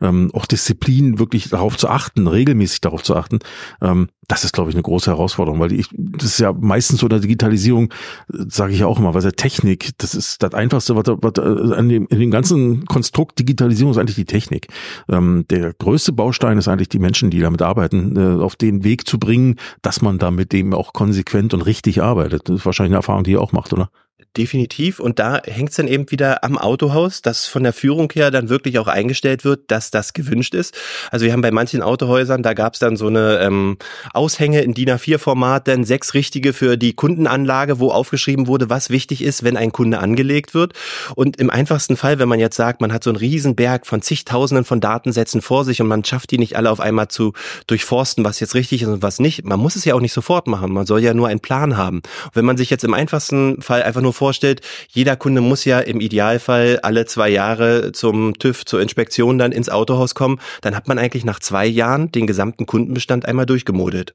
[0.00, 3.38] ähm, auch Disziplin wirklich darauf zu achten, regelmäßig darauf zu achten,
[3.80, 7.06] ähm, das ist, glaube ich, eine große Herausforderung, weil ich, das ist ja meistens so
[7.06, 7.92] in der Digitalisierung,
[8.28, 11.74] sage ich ja auch immer, weil der Technik, das ist das Einfachste, was, was äh,
[11.74, 14.68] an dem, in dem ganzen Konstrukt Digitalisierung ist eigentlich die Technik.
[15.08, 19.06] Ähm, der größte Baustein ist eigentlich die Menschen, die damit arbeiten, äh, auf den Weg
[19.06, 22.48] zu bringen, dass man da mit dem auch konsequent und richtig arbeitet.
[22.48, 23.90] Das ist wahrscheinlich eine Erfahrung, die ihr auch macht, oder?
[24.36, 24.98] Definitiv.
[24.98, 28.48] Und da hängt es dann eben wieder am Autohaus, dass von der Führung her dann
[28.48, 30.74] wirklich auch eingestellt wird, dass das gewünscht ist.
[31.10, 33.76] Also wir haben bei manchen Autohäusern, da gab es dann so eine ähm,
[34.14, 39.22] Aushänge in DIN A4-Format, dann sechs richtige für die Kundenanlage, wo aufgeschrieben wurde, was wichtig
[39.22, 40.72] ist, wenn ein Kunde angelegt wird.
[41.14, 44.64] Und im einfachsten Fall, wenn man jetzt sagt, man hat so einen Riesenberg von zigtausenden
[44.64, 47.34] von Datensätzen vor sich und man schafft die nicht alle auf einmal zu
[47.66, 49.44] durchforsten, was jetzt richtig ist und was nicht.
[49.44, 50.72] Man muss es ja auch nicht sofort machen.
[50.72, 51.98] Man soll ja nur einen Plan haben.
[51.98, 55.80] Und wenn man sich jetzt im einfachsten Fall einfach nur vorstellt, jeder Kunde muss ja
[55.80, 60.86] im Idealfall alle zwei Jahre zum TÜV, zur Inspektion dann ins Autohaus kommen, dann hat
[60.86, 64.14] man eigentlich nach zwei Jahren den gesamten Kundenbestand einmal durchgemodelt.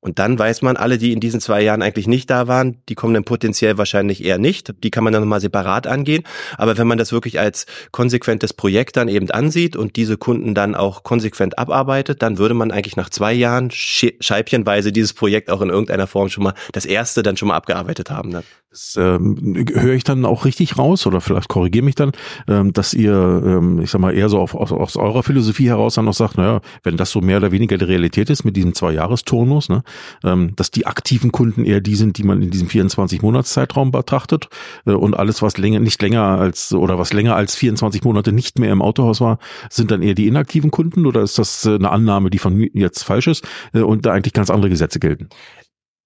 [0.00, 2.94] Und dann weiß man, alle, die in diesen zwei Jahren eigentlich nicht da waren, die
[2.94, 4.72] kommen dann potenziell wahrscheinlich eher nicht.
[4.84, 6.22] Die kann man dann nochmal separat angehen.
[6.56, 10.76] Aber wenn man das wirklich als konsequentes Projekt dann eben ansieht und diese Kunden dann
[10.76, 15.68] auch konsequent abarbeitet, dann würde man eigentlich nach zwei Jahren scheibchenweise dieses Projekt auch in
[15.68, 18.30] irgendeiner Form schon mal das erste dann schon mal abgearbeitet haben.
[18.30, 18.44] Dann.
[18.70, 22.12] Das ähm, höre ich dann auch richtig raus oder vielleicht korrigiere mich dann,
[22.46, 25.94] ähm, dass ihr, ähm, ich sag mal, eher so auf, aus, aus eurer Philosophie heraus
[25.94, 28.74] dann noch sagt, naja, wenn das so mehr oder weniger die Realität ist mit diesem
[28.74, 29.82] Zwei-Jahres-Turnus, ne,
[30.24, 34.48] ähm, dass die aktiven Kunden eher die sind, die man in diesem 24-Monats-Zeitraum betrachtet
[34.86, 38.58] äh, und alles, was länger, nicht länger als oder was länger als 24 Monate nicht
[38.58, 39.38] mehr im Autohaus war,
[39.70, 43.02] sind dann eher die inaktiven Kunden oder ist das äh, eine Annahme, die von jetzt
[43.02, 45.28] falsch ist äh, und da eigentlich ganz andere Gesetze gelten?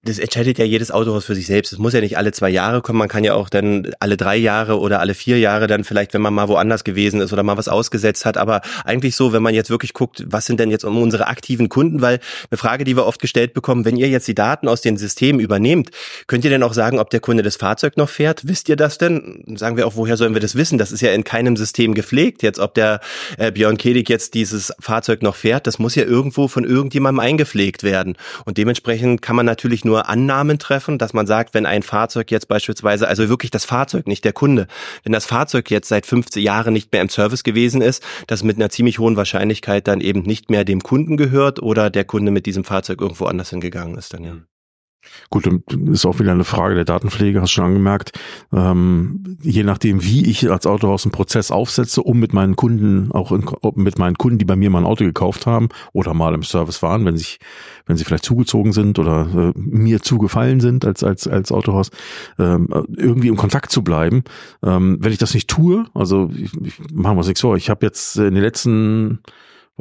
[0.05, 1.73] Das entscheidet ja jedes Autohaus für sich selbst.
[1.73, 2.99] Es muss ja nicht alle zwei Jahre kommen.
[2.99, 6.21] Man kann ja auch dann alle drei Jahre oder alle vier Jahre dann vielleicht, wenn
[6.21, 8.37] man mal woanders gewesen ist oder mal was ausgesetzt hat.
[8.37, 12.01] Aber eigentlich so, wenn man jetzt wirklich guckt, was sind denn jetzt unsere aktiven Kunden?
[12.01, 12.19] Weil
[12.51, 15.41] eine Frage, die wir oft gestellt bekommen, wenn ihr jetzt die Daten aus den Systemen
[15.41, 15.91] übernehmt,
[16.27, 18.49] könnt ihr denn auch sagen, ob der Kunde das Fahrzeug noch fährt?
[18.49, 19.45] Wisst ihr das denn?
[19.55, 20.79] Sagen wir auch, woher sollen wir das wissen?
[20.79, 22.43] Das ist ja in keinem System gepflegt.
[22.43, 23.01] Jetzt, ob der
[23.39, 27.85] äh, Björn Kedig jetzt dieses Fahrzeug noch fährt, das muss ja irgendwo von irgendjemandem eingepflegt
[27.85, 28.17] werden.
[28.45, 32.49] Und dementsprechend kann man natürlich nur Annahmen treffen, dass man sagt, wenn ein Fahrzeug jetzt
[32.49, 34.67] beispielsweise, also wirklich das Fahrzeug, nicht der Kunde,
[35.05, 38.57] wenn das Fahrzeug jetzt seit 15 Jahren nicht mehr im Service gewesen ist, das mit
[38.57, 42.47] einer ziemlich hohen Wahrscheinlichkeit dann eben nicht mehr dem Kunden gehört oder der Kunde mit
[42.47, 44.37] diesem Fahrzeug irgendwo anders hingegangen ist dann ja.
[45.31, 45.47] Gut,
[45.91, 48.19] ist auch wieder eine Frage der Datenpflege, hast du schon angemerkt.
[48.53, 53.33] Ähm, je nachdem, wie ich als Autohaus einen Prozess aufsetze, um mit meinen Kunden, auch
[53.33, 56.43] in, mit meinen Kunden, die bei mir mal ein Auto gekauft haben oder mal im
[56.43, 57.41] Service waren, wenn sich,
[57.87, 61.91] wenn sie vielleicht zugezogen sind oder äh, mir zugefallen sind als, als, als Autohaus,
[62.39, 64.23] ähm, irgendwie im Kontakt zu bleiben.
[64.63, 67.71] Ähm, wenn ich das nicht tue, also ich, ich machen wir es nicht so, ich
[67.71, 69.21] habe jetzt in den letzten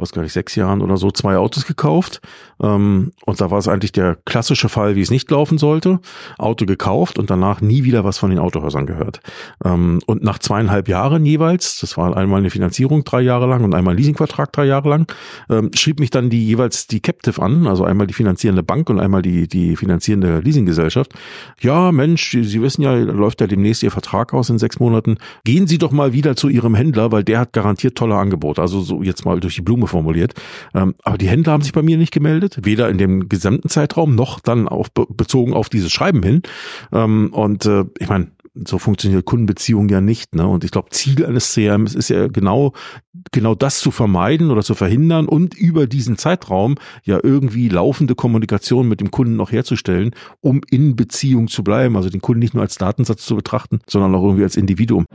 [0.02, 2.20] was gar nicht, sechs Jahren oder so zwei Autos gekauft.
[2.62, 6.00] Ähm, und da war es eigentlich der klassische Fall, wie es nicht laufen sollte.
[6.38, 9.20] Auto gekauft und danach nie wieder was von den Autohäusern gehört.
[9.64, 13.74] Ähm, und nach zweieinhalb Jahren jeweils, das war einmal eine Finanzierung drei Jahre lang und
[13.74, 15.06] einmal ein Leasingvertrag drei Jahre lang,
[15.48, 19.00] ähm, schrieb mich dann die jeweils die Captive an, also einmal die finanzierende Bank und
[19.00, 21.12] einmal die, die finanzierende Leasinggesellschaft.
[21.60, 25.18] Ja, Mensch, Sie wissen ja, läuft ja demnächst Ihr Vertrag aus in sechs Monaten.
[25.44, 28.60] Gehen Sie doch mal wieder zu Ihrem Händler, weil der hat garantiert tolle Angebote.
[28.60, 30.34] Also so jetzt mal durch die Blume formuliert.
[30.74, 34.14] Ähm, aber die Händler haben sich bei mir nicht gemeldet, weder in dem gesamten Zeitraum
[34.14, 36.42] noch dann auch bezogen auf dieses Schreiben hin.
[36.92, 40.34] Ähm, und äh, ich meine, so funktioniert Kundenbeziehung ja nicht.
[40.34, 40.46] Ne?
[40.46, 42.72] Und ich glaube, Ziel eines CRMs ist ja genau,
[43.30, 48.88] genau das zu vermeiden oder zu verhindern und über diesen Zeitraum ja irgendwie laufende Kommunikation
[48.88, 51.96] mit dem Kunden noch herzustellen, um in Beziehung zu bleiben.
[51.96, 55.06] Also den Kunden nicht nur als Datensatz zu betrachten, sondern auch irgendwie als Individuum.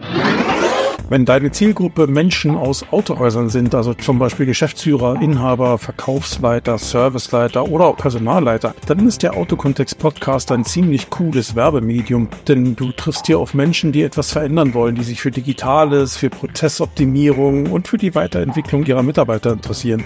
[1.10, 7.86] Wenn deine Zielgruppe Menschen aus Autohäusern sind, also zum Beispiel Geschäftsführer, Inhaber, Verkaufsleiter, Serviceleiter oder
[7.86, 13.40] auch Personalleiter, dann ist der Autokontext Podcast ein ziemlich cooles Werbemedium, denn du triffst hier
[13.40, 18.14] auf Menschen, die etwas verändern wollen, die sich für Digitales, für Prozessoptimierung und für die
[18.14, 20.04] Weiterentwicklung ihrer Mitarbeiter interessieren.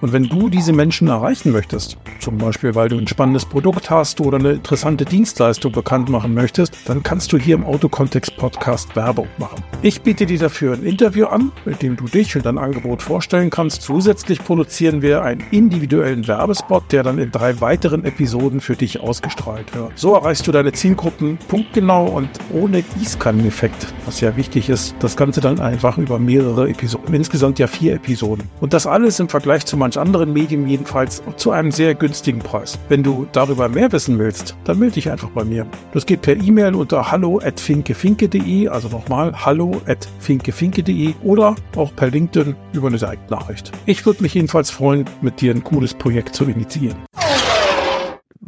[0.00, 4.20] Und wenn du diese Menschen erreichen möchtest, zum Beispiel weil du ein spannendes Produkt hast
[4.20, 9.26] oder eine interessante Dienstleistung bekannt machen möchtest, dann kannst du hier im Autokontext Podcast Werbung
[9.38, 9.62] machen.
[9.82, 13.50] Ich biete dir dafür ein Interview an, mit dem du dich und dein Angebot vorstellen
[13.50, 13.82] kannst.
[13.82, 19.74] Zusätzlich produzieren wir einen individuellen Werbespot, der dann in drei weiteren Episoden für dich ausgestrahlt
[19.74, 19.92] wird.
[19.96, 24.94] So erreichst du deine Zielgruppen punktgenau und ohne Gießkanneneffekt, was ja wichtig ist.
[25.00, 27.14] Das Ganze dann einfach über mehrere Episoden.
[27.14, 28.44] Insgesamt ja vier Episoden.
[28.60, 32.78] Und das alles im Vergleich zu manch anderen Medien jedenfalls zu einem sehr günstigen Preis.
[32.88, 35.66] Wenn du darüber mehr wissen willst, dann melde dich einfach bei mir.
[35.92, 41.94] Das geht per E-Mail unter hallo at finkefinke.de, also nochmal hallo at finkefinke.de oder auch
[41.96, 43.72] per LinkedIn über eine Seitennachricht.
[43.86, 46.98] Ich würde mich jedenfalls freuen, mit dir ein cooles Projekt zu initiieren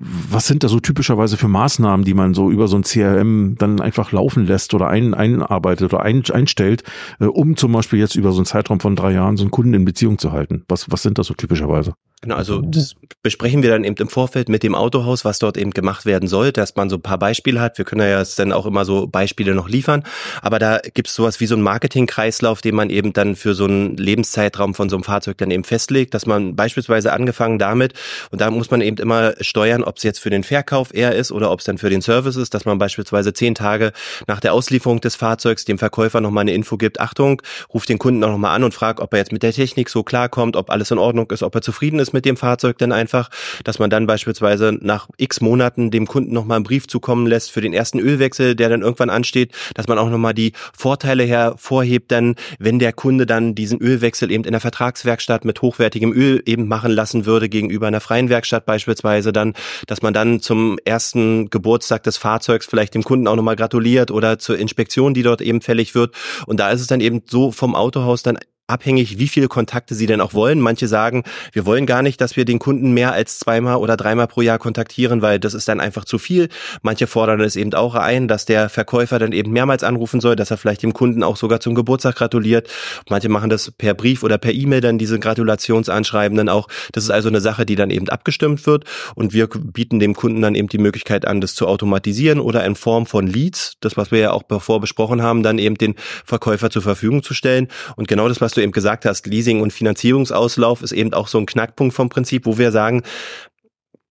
[0.00, 3.80] was sind da so typischerweise für Maßnahmen, die man so über so ein CRM dann
[3.80, 6.84] einfach laufen lässt oder ein, einarbeitet oder ein, einstellt,
[7.20, 9.74] äh, um zum Beispiel jetzt über so einen Zeitraum von drei Jahren so einen Kunden
[9.74, 10.64] in Beziehung zu halten?
[10.68, 11.94] Was, was sind das so typischerweise?
[12.22, 15.70] Genau, also das besprechen wir dann eben im Vorfeld mit dem Autohaus, was dort eben
[15.70, 17.78] gemacht werden soll, dass man so ein paar Beispiele hat.
[17.78, 20.04] Wir können ja jetzt dann auch immer so Beispiele noch liefern,
[20.42, 23.64] aber da gibt es sowas wie so einen Marketingkreislauf, den man eben dann für so
[23.64, 27.94] einen Lebenszeitraum von so einem Fahrzeug dann eben festlegt, dass man beispielsweise angefangen damit,
[28.30, 31.32] und da muss man eben immer steuern, ob es jetzt für den Verkauf eher ist
[31.32, 33.90] oder ob es dann für den Service ist, dass man beispielsweise zehn Tage
[34.28, 37.42] nach der Auslieferung des Fahrzeugs dem Verkäufer nochmal eine Info gibt, Achtung,
[37.74, 40.04] ruft den Kunden auch nochmal an und fragt, ob er jetzt mit der Technik so
[40.04, 43.30] klarkommt, ob alles in Ordnung ist, ob er zufrieden ist mit dem Fahrzeug dann einfach,
[43.64, 47.60] dass man dann beispielsweise nach x Monaten dem Kunden nochmal einen Brief zukommen lässt für
[47.60, 52.36] den ersten Ölwechsel, der dann irgendwann ansteht, dass man auch nochmal die Vorteile hervorhebt, dann,
[52.60, 56.92] wenn der Kunde dann diesen Ölwechsel eben in der Vertragswerkstatt mit hochwertigem Öl eben machen
[56.92, 59.54] lassen würde gegenüber einer freien Werkstatt beispielsweise dann,
[59.86, 64.38] dass man dann zum ersten Geburtstag des Fahrzeugs vielleicht dem Kunden auch nochmal gratuliert oder
[64.38, 66.14] zur Inspektion, die dort eben fällig wird.
[66.46, 68.38] Und da ist es dann eben so vom Autohaus dann
[68.70, 70.60] abhängig, wie viele Kontakte sie denn auch wollen.
[70.60, 74.26] Manche sagen, wir wollen gar nicht, dass wir den Kunden mehr als zweimal oder dreimal
[74.26, 76.48] pro Jahr kontaktieren, weil das ist dann einfach zu viel.
[76.82, 80.50] Manche fordern es eben auch ein, dass der Verkäufer dann eben mehrmals anrufen soll, dass
[80.50, 82.68] er vielleicht dem Kunden auch sogar zum Geburtstag gratuliert.
[83.08, 86.68] Manche machen das per Brief oder per E-Mail dann diese Gratulationsanschreiben dann auch.
[86.92, 90.42] Das ist also eine Sache, die dann eben abgestimmt wird und wir bieten dem Kunden
[90.42, 94.10] dann eben die Möglichkeit an, das zu automatisieren oder in Form von Leads, das was
[94.10, 97.68] wir ja auch bevor besprochen haben, dann eben den Verkäufer zur Verfügung zu stellen.
[97.96, 101.38] Und genau das, was du eben gesagt hast, Leasing und Finanzierungsauslauf ist eben auch so
[101.38, 103.02] ein Knackpunkt vom Prinzip, wo wir sagen,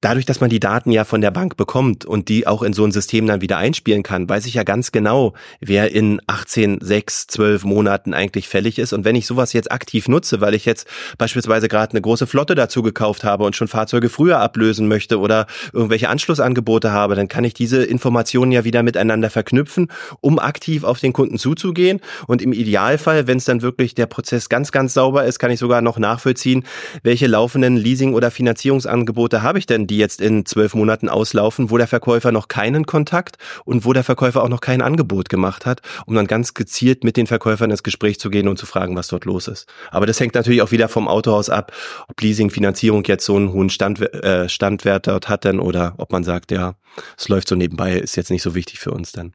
[0.02, 2.86] dadurch, dass man die Daten ja von der Bank bekommt und die auch in so
[2.86, 7.28] ein System dann wieder einspielen kann, weiß ich ja ganz genau, wer in 18, 6,
[7.28, 8.94] 12 Monaten eigentlich fällig ist.
[8.94, 12.56] Und wenn ich sowas jetzt aktiv nutze, weil ich jetzt beispielsweise gerade eine große Flotte
[12.56, 17.44] dazu gekauft habe und schon Fahrzeuge früher ablösen möchte oder irgendwelche Anschlussangebote habe, dann kann
[17.44, 22.00] ich diese Informationen ja wieder miteinander verknüpfen, um aktiv auf den Kunden zuzugehen.
[22.28, 25.60] Und im Idealfall, wenn es dann wirklich der Prozess ganz, ganz sauber ist, kann ich
[25.60, 26.64] sogar noch nachvollziehen,
[27.04, 31.78] welche laufenden Leasing- oder Finanzierungsangebote habe ich denn die jetzt in zwölf Monaten auslaufen, wo
[31.78, 35.82] der Verkäufer noch keinen Kontakt und wo der Verkäufer auch noch kein Angebot gemacht hat,
[36.06, 39.08] um dann ganz gezielt mit den Verkäufern ins Gespräch zu gehen und zu fragen, was
[39.08, 39.68] dort los ist.
[39.92, 41.72] Aber das hängt natürlich auch wieder vom Autohaus ab,
[42.08, 46.12] ob Leasing, Finanzierung jetzt so einen hohen Stand, äh, Standwert dort hat denn oder ob
[46.12, 46.76] man sagt, ja,
[47.18, 49.34] es läuft so nebenbei, ist jetzt nicht so wichtig für uns dann.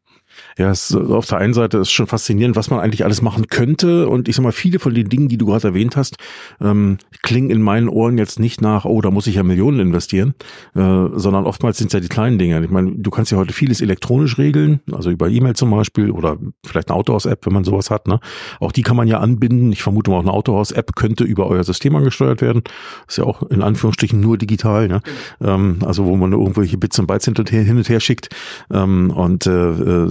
[0.56, 4.08] Ja, es, auf der einen Seite ist schon faszinierend, was man eigentlich alles machen könnte.
[4.08, 6.16] Und ich sag mal, viele von den Dingen, die du gerade erwähnt hast,
[6.60, 10.34] ähm, klingen in meinen Ohren jetzt nicht nach, oh, da muss ich ja Millionen investieren,
[10.74, 10.80] äh,
[11.14, 12.62] sondern oftmals sind es ja die kleinen Dinge.
[12.62, 16.36] Ich meine, du kannst ja heute vieles elektronisch regeln, also über E-Mail zum Beispiel oder
[16.64, 18.06] vielleicht eine Autohaus-App, wenn man sowas hat.
[18.06, 18.20] Ne?
[18.60, 19.72] Auch die kann man ja anbinden.
[19.72, 22.62] Ich vermute mal, auch eine Autohaus-App könnte über euer System angesteuert werden.
[23.08, 24.88] Ist ja auch in Anführungsstrichen nur digital.
[24.88, 25.00] Ne?
[25.40, 28.28] Ähm, also wo man irgendwelche Bits und Bytes hin und her, hin und her schickt.
[28.72, 30.06] Ähm, und äh,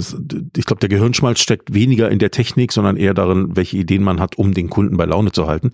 [0.56, 4.20] ich glaube, der Gehirnschmalz steckt weniger in der Technik, sondern eher darin, welche Ideen man
[4.20, 5.72] hat, um den Kunden bei Laune zu halten.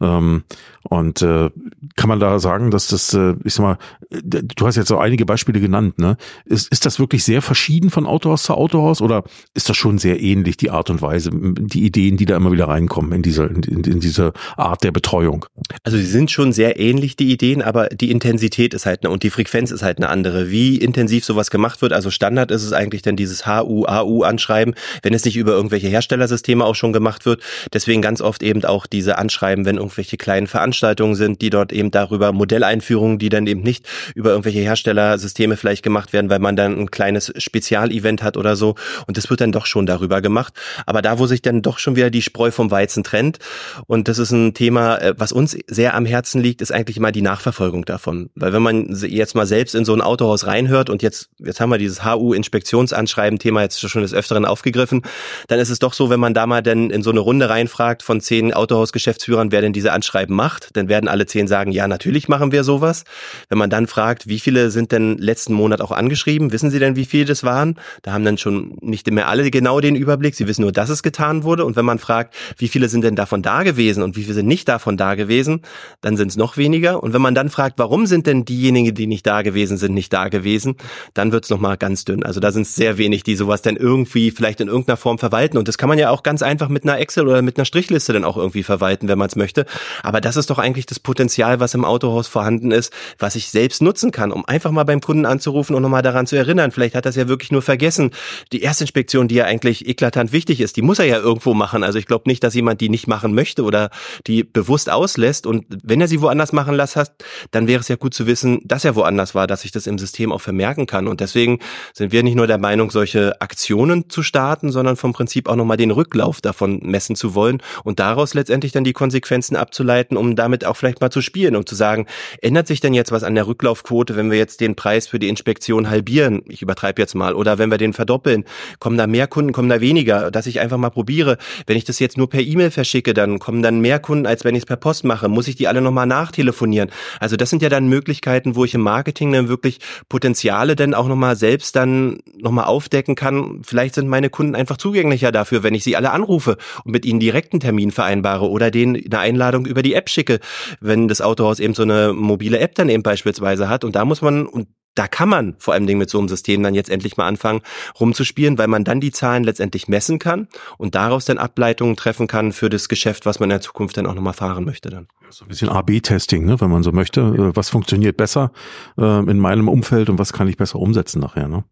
[0.00, 0.42] Ähm,
[0.88, 1.50] und äh,
[1.96, 3.78] kann man da sagen, dass das, äh, ich sag mal,
[4.10, 6.16] du hast jetzt so einige Beispiele genannt, ne?
[6.44, 9.22] Ist, ist das wirklich sehr verschieden von Autohaus zu Autohaus oder
[9.54, 12.68] ist das schon sehr ähnlich, die Art und Weise, die Ideen, die da immer wieder
[12.68, 15.46] reinkommen in dieser, in, in dieser Art der Betreuung?
[15.84, 19.22] Also sie sind schon sehr ähnlich, die Ideen, aber die Intensität ist halt eine und
[19.22, 20.50] die Frequenz ist halt eine andere.
[20.50, 24.74] Wie intensiv sowas gemacht wird, also Standard ist es eigentlich dann dieses HU, AU anschreiben,
[25.02, 27.40] wenn es nicht über irgendwelche Herstellersysteme auch schon gemacht wird.
[27.72, 31.70] Deswegen ganz oft eben auch diese Anschreiben, wenn irgendwelche kleinen Veranstaltungen Veranstaltungen sind, die dort
[31.70, 36.56] eben darüber Modelleinführungen, die dann eben nicht über irgendwelche Herstellersysteme vielleicht gemacht werden, weil man
[36.56, 38.74] dann ein kleines Spezialevent hat oder so.
[39.06, 40.54] Und das wird dann doch schon darüber gemacht.
[40.86, 43.38] Aber da, wo sich dann doch schon wieder die Spreu vom Weizen trennt,
[43.86, 47.12] und das ist ein Thema, äh, was uns sehr am Herzen liegt, ist eigentlich immer
[47.12, 48.30] die Nachverfolgung davon.
[48.34, 51.70] Weil wenn man jetzt mal selbst in so ein Autohaus reinhört und jetzt, jetzt haben
[51.70, 55.02] wir dieses HU-Inspektionsanschreiben-Thema jetzt schon des Öfteren aufgegriffen,
[55.48, 58.02] dann ist es doch so, wenn man da mal dann in so eine Runde reinfragt
[58.02, 61.88] von zehn Autohausgeschäftsführern, wer denn diese Anschreiben macht, macht, dann werden alle zehn sagen, ja,
[61.88, 63.04] natürlich machen wir sowas.
[63.48, 66.96] Wenn man dann fragt, wie viele sind denn letzten Monat auch angeschrieben, wissen Sie denn,
[66.96, 67.76] wie viele das waren?
[68.02, 70.34] Da haben dann schon nicht mehr alle genau den Überblick.
[70.34, 71.64] Sie wissen nur, dass es getan wurde.
[71.64, 74.46] Und wenn man fragt, wie viele sind denn davon da gewesen und wie viele sind
[74.46, 75.62] nicht davon da gewesen,
[76.00, 77.02] dann sind es noch weniger.
[77.02, 80.12] Und wenn man dann fragt, warum sind denn diejenigen, die nicht da gewesen sind, nicht
[80.12, 80.76] da gewesen,
[81.14, 82.24] dann wird es nochmal ganz dünn.
[82.24, 85.58] Also da sind es sehr wenig, die sowas dann irgendwie vielleicht in irgendeiner Form verwalten.
[85.58, 88.12] Und das kann man ja auch ganz einfach mit einer Excel oder mit einer Strichliste
[88.12, 89.66] dann auch irgendwie verwalten, wenn man es möchte.
[90.02, 93.82] Aber das ist doch eigentlich das Potenzial, was im Autohaus vorhanden ist, was ich selbst
[93.82, 96.70] nutzen kann, um einfach mal beim Kunden anzurufen und nochmal daran zu erinnern.
[96.70, 98.10] Vielleicht hat er es ja wirklich nur vergessen.
[98.52, 101.84] Die Erstinspektion, die ja eigentlich eklatant wichtig ist, die muss er ja irgendwo machen.
[101.84, 103.90] Also ich glaube nicht, dass jemand die nicht machen möchte oder
[104.26, 105.46] die bewusst auslässt.
[105.46, 107.12] Und wenn er sie woanders machen hat,
[107.50, 109.98] dann wäre es ja gut zu wissen, dass er woanders war, dass ich das im
[109.98, 111.06] System auch vermerken kann.
[111.06, 111.60] Und deswegen
[111.92, 115.76] sind wir nicht nur der Meinung, solche Aktionen zu starten, sondern vom Prinzip auch nochmal
[115.76, 120.64] den Rücklauf davon messen zu wollen und daraus letztendlich dann die Konsequenzen abzuleiten, um damit
[120.64, 122.06] auch vielleicht mal zu spielen und zu sagen,
[122.40, 125.28] ändert sich denn jetzt was an der Rücklaufquote, wenn wir jetzt den Preis für die
[125.28, 126.42] Inspektion halbieren?
[126.48, 127.34] Ich übertreibe jetzt mal.
[127.34, 128.44] Oder wenn wir den verdoppeln,
[128.80, 130.30] kommen da mehr Kunden, kommen da weniger?
[130.30, 131.38] Dass ich einfach mal probiere.
[131.66, 134.54] Wenn ich das jetzt nur per E-Mail verschicke, dann kommen dann mehr Kunden, als wenn
[134.54, 135.28] ich es per Post mache.
[135.28, 136.90] Muss ich die alle nochmal nachtelefonieren?
[137.20, 139.78] Also das sind ja dann Möglichkeiten, wo ich im Marketing dann wirklich
[140.08, 143.62] Potenziale dann auch nochmal selbst dann nochmal aufdecken kann.
[143.62, 147.20] Vielleicht sind meine Kunden einfach zugänglicher dafür, wenn ich sie alle anrufe und mit ihnen
[147.20, 150.31] direkt einen Termin vereinbare oder denen eine Einladung über die App schicke
[150.80, 153.84] wenn das Autohaus eben so eine mobile App dann eben beispielsweise hat.
[153.84, 156.74] Und da muss man, und da kann man vor allem mit so einem System dann
[156.74, 157.62] jetzt endlich mal anfangen
[157.98, 162.52] rumzuspielen, weil man dann die Zahlen letztendlich messen kann und daraus dann Ableitungen treffen kann
[162.52, 165.08] für das Geschäft, was man in der Zukunft dann auch nochmal fahren möchte dann.
[165.30, 167.20] So ein bisschen A-B-Testing, ne, wenn man so möchte.
[167.22, 168.52] Äh, was funktioniert besser
[168.98, 171.48] äh, in meinem Umfeld und was kann ich besser umsetzen nachher.
[171.48, 171.64] Ne?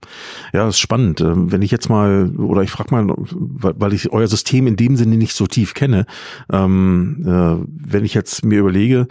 [0.54, 1.20] Ja, das ist spannend.
[1.20, 4.96] Äh, wenn ich jetzt mal, oder ich frage mal, weil ich euer System in dem
[4.96, 6.06] Sinne nicht so tief kenne,
[6.50, 9.08] ähm, äh, wenn ich jetzt mir überlege,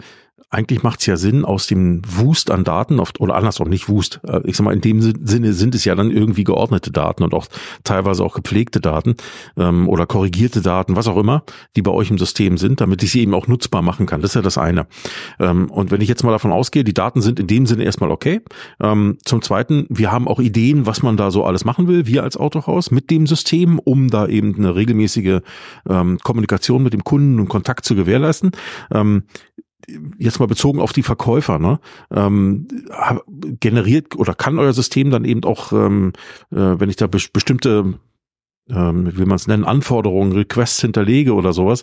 [0.50, 4.20] eigentlich macht es ja Sinn, aus dem Wust an Daten, oft, oder andersrum, nicht Wust,
[4.26, 7.34] äh, ich sag mal, in dem Sinne sind es ja dann irgendwie geordnete Daten und
[7.34, 7.46] auch
[7.84, 9.14] teilweise auch gepflegte Daten
[9.56, 11.44] ähm, oder korrigierte Daten, was auch immer,
[11.76, 14.22] die bei euch im System sind, damit ich sie eben auch nutzbar machen kann.
[14.22, 14.86] Das ist ja das eine.
[15.38, 18.10] Ähm, und wenn ich jetzt mal davon ausgehe, die Daten sind in dem Sinne erstmal
[18.10, 18.40] okay.
[18.80, 22.24] Ähm, zum Zweiten, wir haben auch Ideen, was man da so alles machen will, wir
[22.24, 25.40] als Autohaus mit dem System, um da eben eine regelmäßige
[25.88, 28.50] ähm, Kommunikation mit dem Kunden und Kontakt zu gewährleisten.
[28.92, 29.24] Ähm,
[30.18, 32.66] jetzt mal bezogen auf die Verkäufer, ne, ähm,
[33.60, 36.12] generiert oder kann euer System dann eben auch, ähm,
[36.50, 37.98] äh, wenn ich da be bestimmte
[38.74, 41.82] ähm, wie will man es nennen, Anforderungen, Requests hinterlege oder sowas,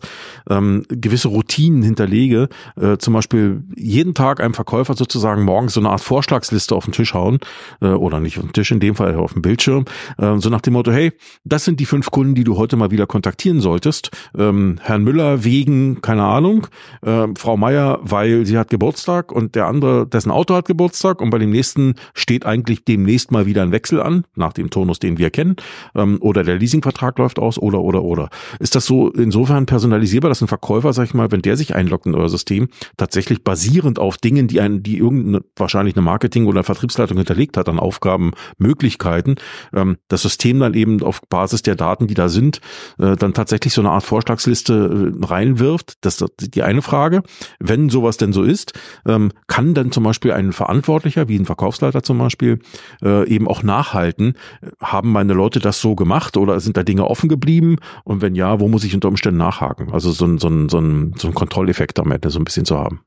[0.49, 5.89] ähm, gewisse Routinen hinterlege, äh, zum Beispiel jeden Tag einem Verkäufer sozusagen morgens so eine
[5.89, 7.39] Art Vorschlagsliste auf den Tisch hauen,
[7.81, 9.85] äh, oder nicht auf den Tisch, in dem Fall auf dem Bildschirm,
[10.17, 11.11] äh, so nach dem Motto, hey,
[11.43, 14.11] das sind die fünf Kunden, die du heute mal wieder kontaktieren solltest.
[14.37, 16.67] Ähm, Herrn Müller wegen, keine Ahnung,
[17.01, 21.29] äh, Frau Meier, weil sie hat Geburtstag und der andere, dessen Auto hat Geburtstag und
[21.29, 25.17] bei dem nächsten steht eigentlich demnächst mal wieder ein Wechsel an, nach dem Turnus, den
[25.17, 25.55] wir kennen,
[25.95, 28.29] ähm, oder der Leasing Leasingvertrag läuft aus oder, oder, oder.
[28.59, 32.05] Ist das so insofern personalisierbar, dass ein Verkäufer, sag ich mal, wenn der sich einloggt
[32.05, 36.63] in euer System, tatsächlich basierend auf Dingen, die einen, die irgendeine, wahrscheinlich eine Marketing- oder
[36.63, 39.35] Vertriebsleitung hinterlegt hat an Aufgaben, Möglichkeiten,
[39.73, 42.61] ähm, das System dann eben auf Basis der Daten, die da sind,
[42.99, 45.95] äh, dann tatsächlich so eine Art Vorschlagsliste äh, reinwirft?
[46.01, 47.23] Das ist die eine Frage.
[47.59, 48.73] Wenn sowas denn so ist,
[49.07, 52.59] ähm, kann dann zum Beispiel ein Verantwortlicher, wie ein Verkaufsleiter zum Beispiel,
[53.03, 54.35] äh, eben auch nachhalten,
[54.81, 57.77] haben meine Leute das so gemacht oder sind da Dinge offen geblieben?
[58.03, 59.91] Und wenn ja, wo muss ich unter Umständen nachhaken?
[59.91, 62.65] Also so ein, so ein, so ein, so ein Kontrolleffekt am Ende so ein bisschen
[62.65, 63.01] zu haben.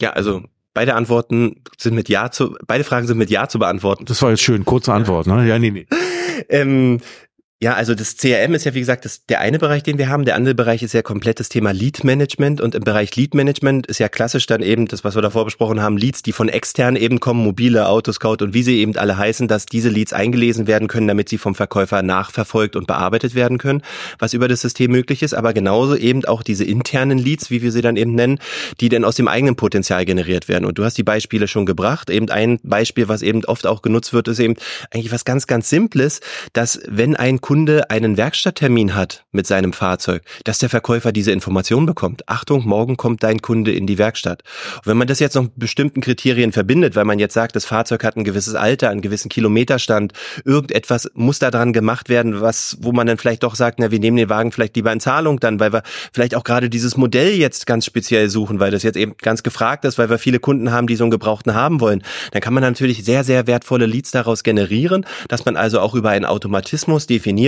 [0.00, 0.42] Ja, also
[0.74, 4.04] beide Antworten sind mit Ja zu, beide Fragen sind mit Ja zu beantworten.
[4.04, 5.46] Das war jetzt schön, kurze Antwort, ne?
[5.46, 5.86] Ja, nee, nee.
[6.48, 7.00] ähm,
[7.64, 10.26] ja, also das CRM ist ja wie gesagt das, der eine Bereich, den wir haben.
[10.26, 14.00] Der andere Bereich ist ja komplettes Thema Lead Management und im Bereich Lead Management ist
[14.00, 17.20] ja klassisch dann eben das, was wir davor besprochen haben, Leads, die von extern eben
[17.20, 21.08] kommen, mobile, Autoscout und wie sie eben alle heißen, dass diese Leads eingelesen werden können,
[21.08, 23.80] damit sie vom Verkäufer nachverfolgt und bearbeitet werden können,
[24.18, 27.72] was über das System möglich ist, aber genauso eben auch diese internen Leads, wie wir
[27.72, 28.40] sie dann eben nennen,
[28.82, 30.66] die dann aus dem eigenen Potenzial generiert werden.
[30.66, 32.10] Und du hast die Beispiele schon gebracht.
[32.10, 34.56] Eben ein Beispiel, was eben oft auch genutzt wird, ist eben
[34.90, 36.20] eigentlich was ganz, ganz Simples,
[36.52, 37.53] dass wenn ein Kunde
[37.88, 42.28] einen Werkstatttermin hat mit seinem Fahrzeug, dass der Verkäufer diese Information bekommt.
[42.28, 44.42] Achtung, morgen kommt dein Kunde in die Werkstatt.
[44.78, 48.02] Und wenn man das jetzt noch bestimmten Kriterien verbindet, weil man jetzt sagt, das Fahrzeug
[48.02, 50.12] hat ein gewisses Alter, einen gewissen Kilometerstand,
[50.44, 54.00] irgendetwas muss da dran gemacht werden, was, wo man dann vielleicht doch sagt, na, wir
[54.00, 57.34] nehmen den Wagen vielleicht lieber in Zahlung dann, weil wir vielleicht auch gerade dieses Modell
[57.34, 60.72] jetzt ganz speziell suchen, weil das jetzt eben ganz gefragt ist, weil wir viele Kunden
[60.72, 62.02] haben, die so einen Gebrauchten haben wollen.
[62.32, 66.10] Dann kann man natürlich sehr, sehr wertvolle Leads daraus generieren, dass man also auch über
[66.10, 67.43] einen Automatismus definiert,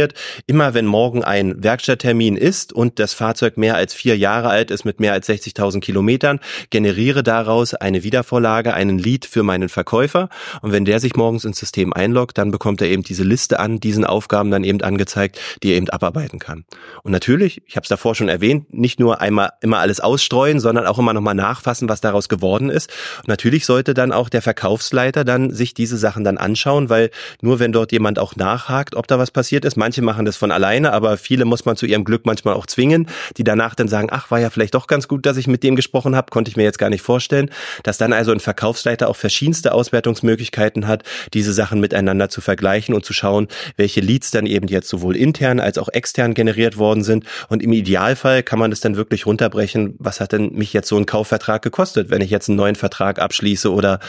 [0.47, 4.85] immer wenn morgen ein Werkstatttermin ist und das Fahrzeug mehr als vier Jahre alt ist
[4.85, 10.29] mit mehr als 60.000 Kilometern, generiere daraus eine Wiedervorlage, einen Lead für meinen Verkäufer.
[10.63, 13.81] Und wenn der sich morgens ins System einloggt, dann bekommt er eben diese Liste an,
[13.81, 16.65] diesen Aufgaben dann eben angezeigt, die er eben abarbeiten kann.
[17.03, 20.87] Und natürlich, ich habe es davor schon erwähnt, nicht nur einmal immer alles ausstreuen, sondern
[20.87, 22.91] auch immer nochmal nachfassen, was daraus geworden ist.
[23.19, 27.59] Und natürlich sollte dann auch der Verkaufsleiter dann sich diese Sachen dann anschauen, weil nur
[27.59, 30.93] wenn dort jemand auch nachhakt, ob da was passiert ist, manche machen das von alleine,
[30.93, 34.31] aber viele muss man zu ihrem Glück manchmal auch zwingen, die danach dann sagen, ach,
[34.31, 36.65] war ja vielleicht doch ganz gut, dass ich mit dem gesprochen habe, konnte ich mir
[36.65, 37.51] jetzt gar nicht vorstellen,
[37.83, 41.03] dass dann also ein Verkaufsleiter auch verschiedenste Auswertungsmöglichkeiten hat,
[41.35, 45.61] diese Sachen miteinander zu vergleichen und zu schauen, welche Leads dann eben jetzt sowohl intern
[45.61, 47.25] als auch extern generiert worden sind.
[47.49, 50.97] Und im Idealfall kann man das dann wirklich runterbrechen, was hat denn mich jetzt so
[50.97, 54.01] ein Kaufvertrag gekostet, wenn ich jetzt einen neuen Vertrag abschließe oder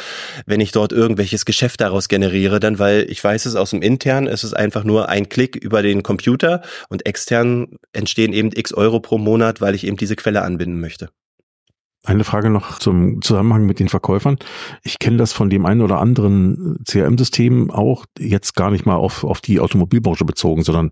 [0.46, 4.28] wenn ich dort irgendwelches Geschäft daraus generiere, dann weil ich weiß es aus dem intern,
[4.28, 9.00] es ist einfach nur ein Klick über den Computer und extern entstehen eben x Euro
[9.00, 11.10] pro Monat, weil ich eben diese Quelle anbinden möchte.
[12.08, 14.38] Eine Frage noch zum Zusammenhang mit den Verkäufern.
[14.84, 19.26] Ich kenne das von dem einen oder anderen CRM-System auch jetzt gar nicht mal auf,
[19.26, 20.92] auf die Automobilbranche bezogen, sondern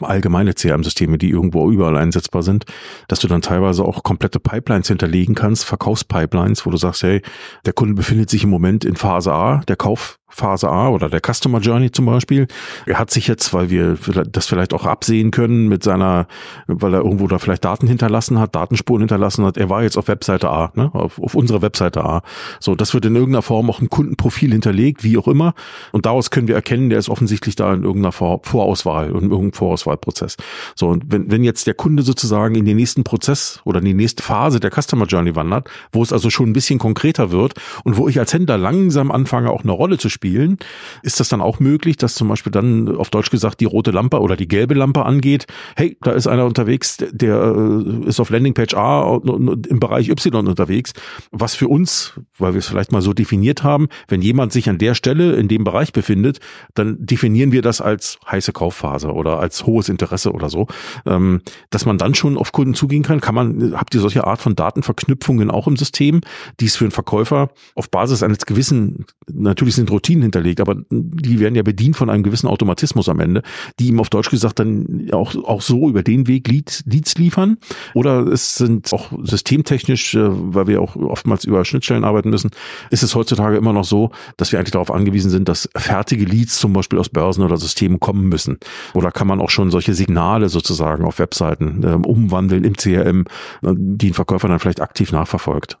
[0.00, 2.66] allgemeine CRM-Systeme, die irgendwo überall einsetzbar sind,
[3.06, 7.22] dass du dann teilweise auch komplette Pipelines hinterlegen kannst, Verkaufspipelines, wo du sagst, hey,
[7.64, 11.20] der Kunde befindet sich im Moment in Phase A, der Kauf Phase A oder der
[11.20, 12.46] Customer Journey zum Beispiel.
[12.86, 13.96] Er hat sich jetzt, weil wir
[14.30, 16.26] das vielleicht auch absehen können mit seiner,
[16.66, 20.08] weil er irgendwo da vielleicht Daten hinterlassen hat, Datenspuren hinterlassen hat, er war jetzt auf
[20.08, 22.22] Webseite A, ne, auf, auf unserer Webseite A.
[22.60, 25.54] So, das wird in irgendeiner Form auch im Kundenprofil hinterlegt, wie auch immer.
[25.92, 29.52] Und daraus können wir erkennen, der ist offensichtlich da in irgendeiner Vor Vorauswahl, in irgendeinem
[29.52, 30.36] Vorauswahlprozess.
[30.74, 33.94] So, und wenn, wenn jetzt der Kunde sozusagen in den nächsten Prozess oder in die
[33.94, 37.96] nächste Phase der Customer Journey wandert, wo es also schon ein bisschen konkreter wird und
[37.96, 40.58] wo ich als Händler langsam anfange, auch eine Rolle zu spielen, spielen.
[41.02, 44.20] Ist das dann auch möglich, dass zum Beispiel dann auf Deutsch gesagt die rote Lampe
[44.20, 45.46] oder die gelbe Lampe angeht?
[45.74, 50.92] Hey, da ist einer unterwegs, der äh, ist auf Landingpage A im Bereich Y unterwegs.
[51.30, 54.76] Was für uns, weil wir es vielleicht mal so definiert haben, wenn jemand sich an
[54.78, 56.40] der Stelle in dem Bereich befindet,
[56.74, 60.66] dann definieren wir das als heiße Kaufphase oder als hohes Interesse oder so.
[61.06, 64.42] Ähm, dass man dann schon auf Kunden zugehen kann, kann man, habt ihr solche Art
[64.42, 66.20] von Datenverknüpfungen auch im System,
[66.60, 70.76] die es für einen Verkäufer auf Basis eines gewissen, natürlich sind Routinen Routinen hinterlegt, aber
[70.90, 73.42] die werden ja bedient von einem gewissen Automatismus am Ende,
[73.78, 77.58] die ihm auf Deutsch gesagt dann auch, auch so über den Weg Leads, Leads liefern.
[77.94, 82.50] Oder es sind auch systemtechnisch, äh, weil wir auch oftmals über Schnittstellen arbeiten müssen,
[82.90, 86.58] ist es heutzutage immer noch so, dass wir eigentlich darauf angewiesen sind, dass fertige Leads
[86.58, 88.58] zum Beispiel aus Börsen oder Systemen kommen müssen.
[88.94, 93.24] Oder kann man auch schon solche Signale sozusagen auf Webseiten äh, umwandeln im CRM,
[93.62, 95.78] äh, die ein Verkäufer dann vielleicht aktiv nachverfolgt?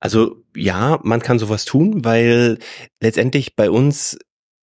[0.00, 2.58] Also ja, man kann sowas tun, weil
[3.00, 4.18] letztendlich bei uns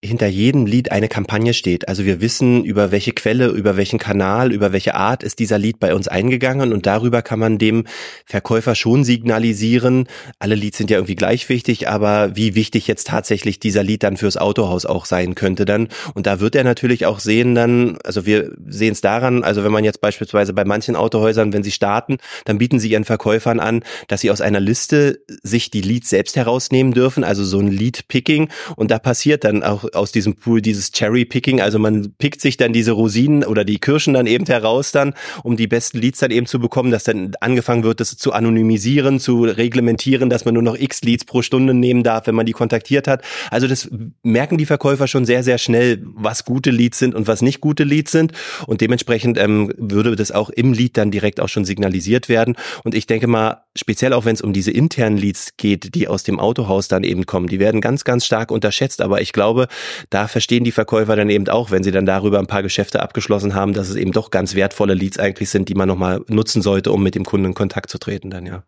[0.04, 1.88] hinter jedem Lied eine Kampagne steht.
[1.88, 5.80] Also wir wissen, über welche Quelle, über welchen Kanal, über welche Art ist dieser Lied
[5.80, 7.84] bei uns eingegangen und darüber kann man dem
[8.26, 10.06] Verkäufer schon signalisieren,
[10.38, 14.18] alle Lieds sind ja irgendwie gleich wichtig, aber wie wichtig jetzt tatsächlich dieser Lied dann
[14.18, 15.88] fürs Autohaus auch sein könnte dann.
[16.14, 19.72] Und da wird er natürlich auch sehen dann, also wir sehen es daran, also wenn
[19.72, 23.82] man jetzt beispielsweise bei manchen Autohäusern, wenn sie starten, dann bieten sie ihren Verkäufern an,
[24.08, 28.50] dass sie aus einer Liste sich die Leads selbst herausnehmen dürfen, also so ein Lead-Picking
[28.76, 31.60] und da passiert dann auch aus diesem Pool dieses Cherry-Picking.
[31.60, 35.56] Also man pickt sich dann diese Rosinen oder die Kirschen dann eben heraus dann, um
[35.56, 39.44] die besten Leads dann eben zu bekommen, dass dann angefangen wird, das zu anonymisieren, zu
[39.44, 43.08] reglementieren, dass man nur noch x Leads pro Stunde nehmen darf, wenn man die kontaktiert
[43.08, 43.22] hat.
[43.50, 43.88] Also das
[44.22, 47.84] merken die Verkäufer schon sehr, sehr schnell, was gute Leads sind und was nicht gute
[47.84, 48.32] Leads sind.
[48.66, 52.56] Und dementsprechend ähm, würde das auch im Lead dann direkt auch schon signalisiert werden.
[52.84, 56.22] Und ich denke mal, speziell auch wenn es um diese internen Leads geht, die aus
[56.22, 59.00] dem Autohaus dann eben kommen, die werden ganz, ganz stark unterschätzt.
[59.00, 59.68] Aber ich glaube,
[60.10, 63.54] da verstehen die Verkäufer dann eben auch, wenn sie dann darüber ein paar Geschäfte abgeschlossen
[63.54, 66.92] haben, dass es eben doch ganz wertvolle Leads eigentlich sind, die man nochmal nutzen sollte,
[66.92, 68.62] um mit dem Kunden in Kontakt zu treten dann, ja.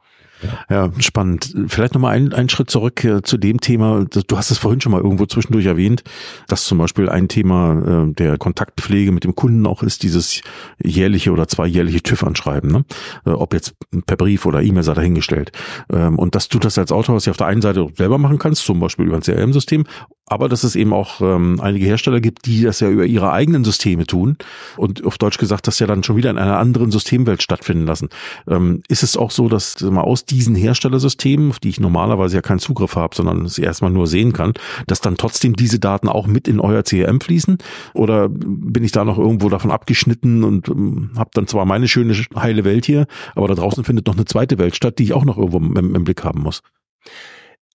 [0.71, 1.55] Ja, spannend.
[1.69, 4.05] Vielleicht nochmal einen, einen Schritt zurück zu dem Thema.
[4.05, 6.03] Du hast es vorhin schon mal irgendwo zwischendurch erwähnt,
[6.47, 10.41] dass zum Beispiel ein Thema äh, der Kontaktpflege mit dem Kunden auch ist, dieses
[10.83, 12.71] jährliche oder zweijährliche TÜV-Anschreiben.
[12.71, 12.85] Ne?
[13.27, 13.75] Äh, ob jetzt
[14.07, 15.53] per Brief oder E-Mail sei dahingestellt.
[15.93, 18.65] Ähm, und dass du das als Autohaus ja auf der einen Seite selber machen kannst,
[18.65, 19.85] zum Beispiel über ein CRM-System,
[20.29, 23.65] aber dass es eben auch ähm, einige Hersteller gibt, die das ja über ihre eigenen
[23.65, 24.37] Systeme tun
[24.77, 28.11] und auf Deutsch gesagt, das ja dann schon wieder in einer anderen Systemwelt stattfinden lassen.
[28.47, 32.43] Ähm, ist es auch so, dass mal aus diesen Herstellersystemen, auf die ich normalerweise ja
[32.43, 34.55] keinen Zugriff habe, sondern sie erstmal nur sehen kann,
[34.87, 37.59] dass dann trotzdem diese Daten auch mit in euer CRM fließen?
[37.95, 42.15] Oder bin ich da noch irgendwo davon abgeschnitten und ähm, habe dann zwar meine schöne
[42.35, 45.25] heile Welt hier, aber da draußen findet noch eine zweite Welt statt, die ich auch
[45.25, 46.63] noch irgendwo im, im Blick haben muss?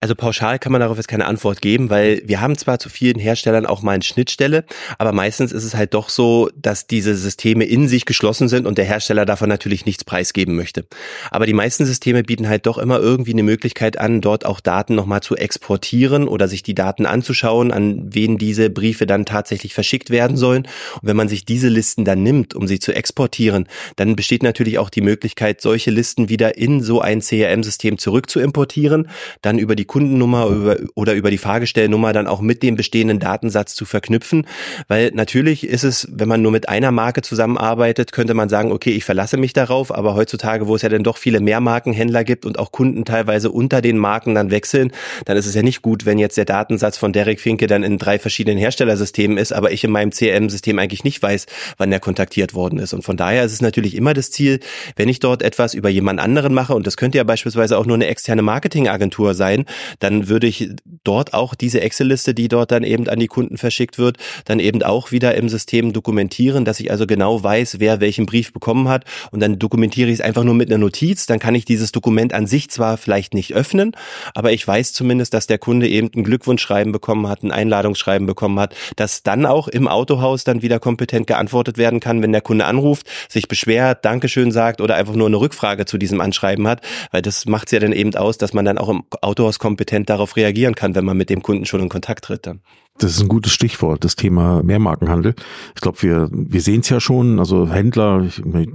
[0.04, 3.18] Also pauschal kann man darauf jetzt keine Antwort geben, weil wir haben zwar zu vielen
[3.20, 4.66] Herstellern auch mal eine Schnittstelle,
[4.98, 8.78] aber meistens ist es halt doch so, dass diese Systeme in sich geschlossen sind und
[8.78, 10.86] der Hersteller davon natürlich nichts preisgeben möchte.
[11.32, 14.94] Aber die meisten Systeme bieten halt doch immer irgendwie eine Möglichkeit an, dort auch Daten
[14.94, 20.10] nochmal zu exportieren oder sich die Daten anzuschauen, an wen diese Briefe dann tatsächlich verschickt
[20.10, 20.64] werden sollen.
[20.96, 24.80] Und wenn man sich diese Listen dann nimmt, um sie zu exportieren, dann besteht natürlich
[24.80, 29.08] auch die Möglichkeit, solche Listen wieder in so ein CRM-System zurück zu importieren,
[29.42, 33.76] dann über die Kundennummer über, oder über die Fahrgestellnummer dann auch mit dem bestehenden Datensatz
[33.76, 34.48] zu verknüpfen.
[34.88, 38.90] Weil natürlich ist es, wenn man nur mit einer Marke zusammenarbeitet, könnte man sagen, okay,
[38.90, 42.58] ich verlasse mich darauf, aber heutzutage, wo es ja dann doch viele Mehrmarkenhändler gibt und
[42.58, 44.92] auch Kunden teilweise unter den Marken dann wechseln,
[45.26, 48.00] dann ist es ja nicht gut, wenn jetzt der Datensatz von Derek Finke dann in
[48.00, 51.46] drei verschiedenen Herstellersystemen ist, aber ich in meinem CRM-System eigentlich nicht weiß,
[51.78, 52.94] wann der kontaktiert worden ist.
[52.94, 54.60] Und von daher ist es natürlich immer das Ziel,
[54.96, 57.98] wenn ich dort etwas über jemand anderen mache, und das könnte ja beispielsweise auch nur
[57.98, 59.66] eine externe Marketingagentur sein,
[60.00, 60.70] dann würde ich
[61.04, 64.84] dort auch diese Excel-Liste, die dort dann eben an die Kunden verschickt wird, dann eben
[64.84, 69.06] auch wieder im System dokumentieren, dass ich also genau weiß, wer welchen Brief bekommen hat.
[69.32, 72.34] Und dann dokumentiere ich es einfach nur mit einer Notiz, dann kann ich dieses Dokument
[72.34, 73.92] an sich zwar vielleicht nicht öffnen,
[74.34, 78.60] aber ich weiß zumindest, dass der Kunde eben ein Glückwunschschreiben bekommen hat, ein Einladungsschreiben bekommen
[78.60, 82.66] hat, dass dann auch im Autohaus dann wieder kompetent geantwortet werden kann, wenn der Kunde
[82.66, 86.82] anruft, sich beschwert, Dankeschön sagt oder einfach nur eine Rückfrage zu diesem Anschreiben hat,
[87.12, 90.10] weil das macht es ja dann eben aus, dass man dann auch im Autohaus kompetent
[90.10, 92.60] darauf reagieren kann, wenn man mit dem Kunden schon in Kontakt tritt dann.
[93.00, 95.34] Das ist ein gutes Stichwort, das Thema Mehrmarkenhandel.
[95.74, 98.28] Ich glaube, wir, wir sehen es ja schon, also Händler,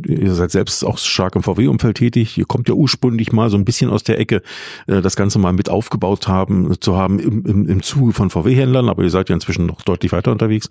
[0.07, 3.64] ihr seid selbst auch stark im VW-Umfeld tätig, ihr kommt ja ursprünglich mal so ein
[3.64, 4.43] bisschen aus der Ecke,
[4.89, 8.89] äh, das Ganze mal mit aufgebaut haben, zu haben im, im, im Zuge von VW-Händlern,
[8.89, 10.69] aber ihr seid ja inzwischen noch deutlich weiter unterwegs.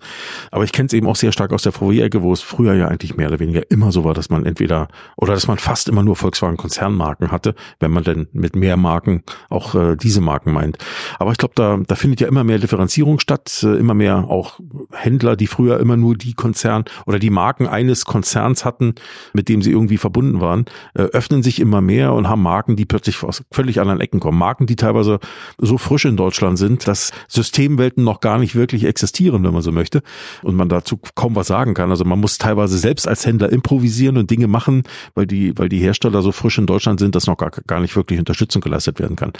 [0.50, 2.88] Aber ich kenne es eben auch sehr stark aus der VW-Ecke, wo es früher ja
[2.88, 6.02] eigentlich mehr oder weniger immer so war, dass man entweder oder dass man fast immer
[6.02, 10.76] nur Volkswagen-Konzernmarken hatte, wenn man denn mit mehr Marken auch äh, diese Marken meint.
[11.18, 14.26] Aber ich glaube, da, da findet ja immer mehr Differenzierung statt hat äh, immer mehr
[14.28, 14.58] auch
[14.92, 18.94] Händler, die früher immer nur die Konzern oder die Marken eines Konzerns hatten,
[19.32, 22.84] mit dem sie irgendwie verbunden waren, äh, öffnen sich immer mehr und haben Marken, die
[22.84, 24.38] plötzlich aus völlig anderen Ecken kommen.
[24.38, 25.20] Marken, die teilweise
[25.58, 29.72] so frisch in Deutschland sind, dass Systemwelten noch gar nicht wirklich existieren, wenn man so
[29.72, 30.02] möchte,
[30.42, 31.90] und man dazu kaum was sagen kann.
[31.90, 34.82] Also man muss teilweise selbst als Händler improvisieren und Dinge machen,
[35.14, 37.94] weil die, weil die Hersteller so frisch in Deutschland sind, dass noch gar, gar nicht
[37.96, 39.32] wirklich Unterstützung geleistet werden kann.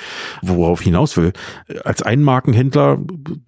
[0.43, 1.33] Worauf hinaus will,
[1.85, 2.99] als Einmarkenhändler,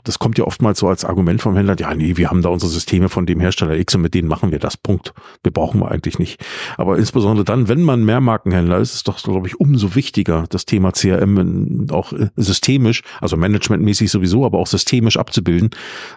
[0.05, 2.49] das kommt ja ja oftmals so als Argument vom Händler, ja, nee, wir haben da
[2.49, 4.76] unsere Systeme von dem Hersteller X und mit denen machen wir das.
[4.76, 5.12] Punkt.
[5.43, 6.45] Wir brauchen wir eigentlich nicht.
[6.76, 10.66] Aber insbesondere dann, wenn man Mehrmarkenhändler ist, ist es doch, glaube ich, umso wichtiger, das
[10.66, 15.70] Thema CRM auch äh, systemisch, also managementmäßig sowieso, aber auch systemisch abzubilden,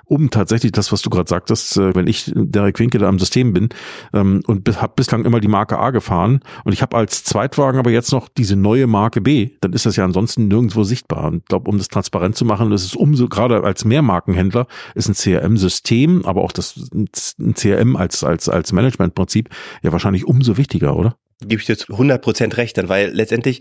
[0.06, 3.54] um tatsächlich das, was du gerade sagtest, äh, wenn ich Derek Winke da am System
[3.54, 3.70] bin
[4.14, 7.92] ähm, und habe bislang immer die Marke A gefahren und ich habe als Zweitwagen aber
[7.92, 11.26] jetzt noch diese neue Marke B, dann ist das ja ansonsten nirgendwo sichtbar.
[11.26, 14.68] Und ich glaube, um das transparent zu machen, ist es umso gerade als Mehrmarken Markenhändler
[14.94, 19.50] ist ein CRM-System, aber auch das ein CRM als, als, als Managementprinzip
[19.82, 21.18] ja wahrscheinlich umso wichtiger, oder?
[21.48, 23.60] gebe ich jetzt 100% recht dann, weil letztendlich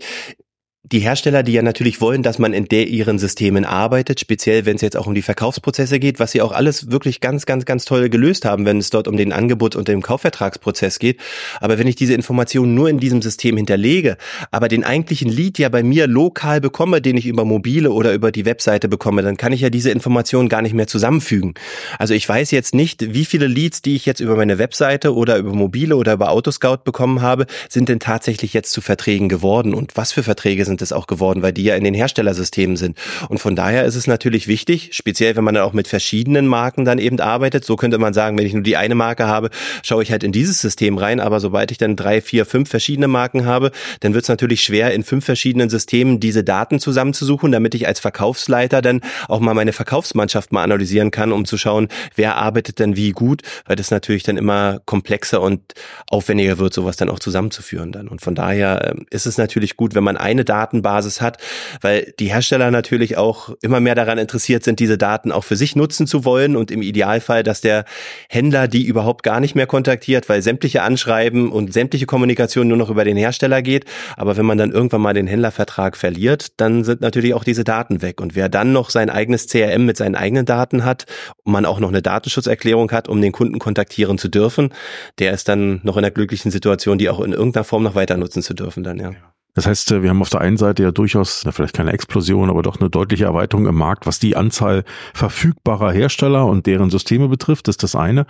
[0.85, 4.75] die Hersteller, die ja natürlich wollen, dass man in der ihren Systemen arbeitet, speziell wenn
[4.75, 7.85] es jetzt auch um die Verkaufsprozesse geht, was sie auch alles wirklich ganz, ganz, ganz
[7.85, 11.21] toll gelöst haben, wenn es dort um den Angebot und den Kaufvertragsprozess geht.
[11.61, 14.17] Aber wenn ich diese Informationen nur in diesem System hinterlege,
[14.51, 18.33] aber den eigentlichen Lead ja bei mir lokal bekomme, den ich über mobile oder über
[18.33, 21.53] die Webseite bekomme, dann kann ich ja diese Informationen gar nicht mehr zusammenfügen.
[21.97, 25.37] Also ich weiß jetzt nicht, wie viele Leads, die ich jetzt über meine Webseite oder
[25.37, 29.95] über mobile oder über Autoscout bekommen habe, sind denn tatsächlich jetzt zu Verträgen geworden und
[29.95, 32.97] was für Verträge sind sind es auch geworden, weil die ja in den Herstellersystemen sind.
[33.29, 36.83] Und von daher ist es natürlich wichtig, speziell wenn man dann auch mit verschiedenen Marken
[36.83, 37.63] dann eben arbeitet.
[37.63, 39.51] So könnte man sagen, wenn ich nur die eine Marke habe,
[39.83, 41.19] schaue ich halt in dieses System rein.
[41.19, 44.93] Aber sobald ich dann drei, vier, fünf verschiedene Marken habe, dann wird es natürlich schwer,
[44.93, 49.73] in fünf verschiedenen Systemen diese Daten zusammenzusuchen, damit ich als Verkaufsleiter dann auch mal meine
[49.73, 54.23] Verkaufsmannschaft mal analysieren kann, um zu schauen, wer arbeitet denn wie gut, weil das natürlich
[54.23, 55.61] dann immer komplexer und
[56.09, 58.07] aufwendiger wird, sowas dann auch zusammenzuführen dann.
[58.07, 61.37] Und von daher ähm, ist es natürlich gut, wenn man eine Daten Datenbasis hat,
[61.81, 65.75] weil die Hersteller natürlich auch immer mehr daran interessiert sind, diese Daten auch für sich
[65.75, 67.85] nutzen zu wollen und im Idealfall, dass der
[68.29, 72.89] Händler die überhaupt gar nicht mehr kontaktiert, weil sämtliche Anschreiben und sämtliche Kommunikation nur noch
[72.89, 73.85] über den Hersteller geht.
[74.15, 78.01] Aber wenn man dann irgendwann mal den Händlervertrag verliert, dann sind natürlich auch diese Daten
[78.01, 78.21] weg.
[78.21, 81.05] Und wer dann noch sein eigenes CRM mit seinen eigenen Daten hat
[81.43, 84.73] und man auch noch eine Datenschutzerklärung hat, um den Kunden kontaktieren zu dürfen,
[85.19, 88.17] der ist dann noch in der glücklichen Situation, die auch in irgendeiner Form noch weiter
[88.17, 89.11] nutzen zu dürfen dann, ja.
[89.55, 92.61] Das heißt, äh, wir haben auf der einen Seite ja durchaus, vielleicht keine Explosion, aber
[92.63, 94.83] doch eine deutliche Erweiterung im Markt, was die Anzahl
[95.13, 98.25] verfügbarer Hersteller und deren Systeme betrifft, ist das eine.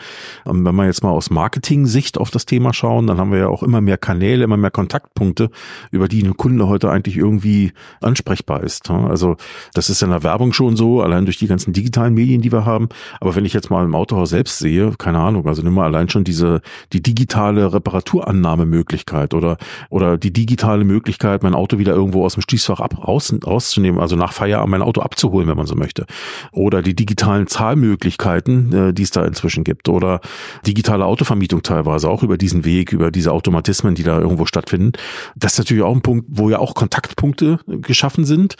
[0.45, 3.47] Ähm, wenn wir jetzt mal aus Marketing-Sicht auf das Thema schauen, dann haben wir ja
[3.47, 5.49] auch immer mehr Kanäle, immer mehr Kontaktpunkte,
[5.91, 7.71] über die ein Kunde heute eigentlich irgendwie
[8.01, 8.89] ansprechbar ist.
[8.89, 9.37] Also
[9.73, 12.65] das ist in der Werbung schon so, allein durch die ganzen digitalen Medien, die wir
[12.65, 12.89] haben.
[13.21, 16.09] Aber wenn ich jetzt mal im Autohaus selbst sehe, keine Ahnung, also nimm mal allein
[16.09, 16.61] schon diese,
[16.91, 19.57] die digitale Reparaturannahmemöglichkeit oder,
[19.89, 24.01] oder die digitale Möglichkeit, Möglichkeit, mein Auto wieder irgendwo aus dem Schließfach ab, raus, rauszunehmen,
[24.01, 26.05] also nach Feierabend mein Auto abzuholen, wenn man so möchte.
[26.51, 29.89] Oder die digitalen Zahlmöglichkeiten, äh, die es da inzwischen gibt.
[29.89, 30.21] Oder
[30.65, 34.93] digitale Autovermietung teilweise auch über diesen Weg, über diese Automatismen, die da irgendwo stattfinden.
[35.35, 38.55] Das ist natürlich auch ein Punkt, wo ja auch Kontaktpunkte geschaffen sind.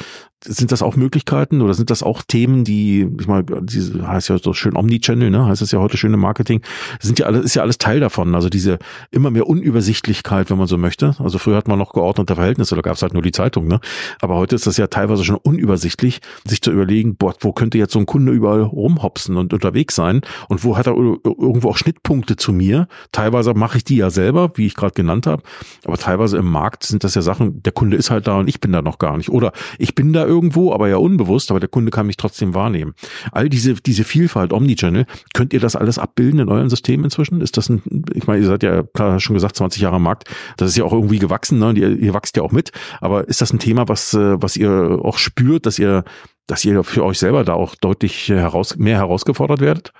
[0.46, 4.38] Sind das auch Möglichkeiten oder sind das auch Themen, die, ich meine, diese heißt ja
[4.38, 5.46] so schön Omnichannel, ne?
[5.46, 6.62] Heißt es ja heute schön im Marketing.
[7.00, 8.36] Sind ja alles, ist ja alles Teil davon.
[8.36, 8.80] Also diese
[9.12, 11.16] immer mehr Unübersichtlichkeit, wenn man so möchte.
[11.20, 13.80] Also früher hat man noch geordnete Verhältnisse, da gab es halt nur die Zeitung, ne?
[14.20, 17.94] Aber heute ist das ja teilweise schon unübersichtlich, sich zu überlegen, boah, wo könnte jetzt
[17.94, 22.36] so ein Kunde überall rumhopsen und unterwegs sein und wo hat er irgendwo auch Schnittpunkte
[22.36, 22.88] zu mir.
[23.12, 25.44] Teilweise mache ich die ja selber, wie ich gerade genannt habe,
[25.86, 28.60] aber teilweise im Markt sind das ja Sachen, der Kunde ist halt da und ich
[28.60, 29.30] bin da noch gar nicht.
[29.30, 32.96] Oder ich bin da irgendwo, aber ja unbewusst, aber der Kunde kann mich trotzdem wahrnehmen.
[33.32, 37.42] All diese, diese Vielfalt Omnichannel, könnt ihr das alles abbilden in euren Systemen inzwischen?
[37.42, 40.30] Ist das ein, ich meine, ihr seid ja klar schon gesagt, 20 Jahre am Markt,
[40.58, 41.74] das ist ja auch irgendwie gewachsen, ne?
[41.76, 45.00] ihr, ihr wächst ja auch mit, aber ist das ein Thema, was, äh, was ihr
[45.04, 46.04] auch spürt, dass ihr,
[46.48, 49.94] dass ihr für euch selber da auch deutlich heraus, mehr herausgefordert werdet?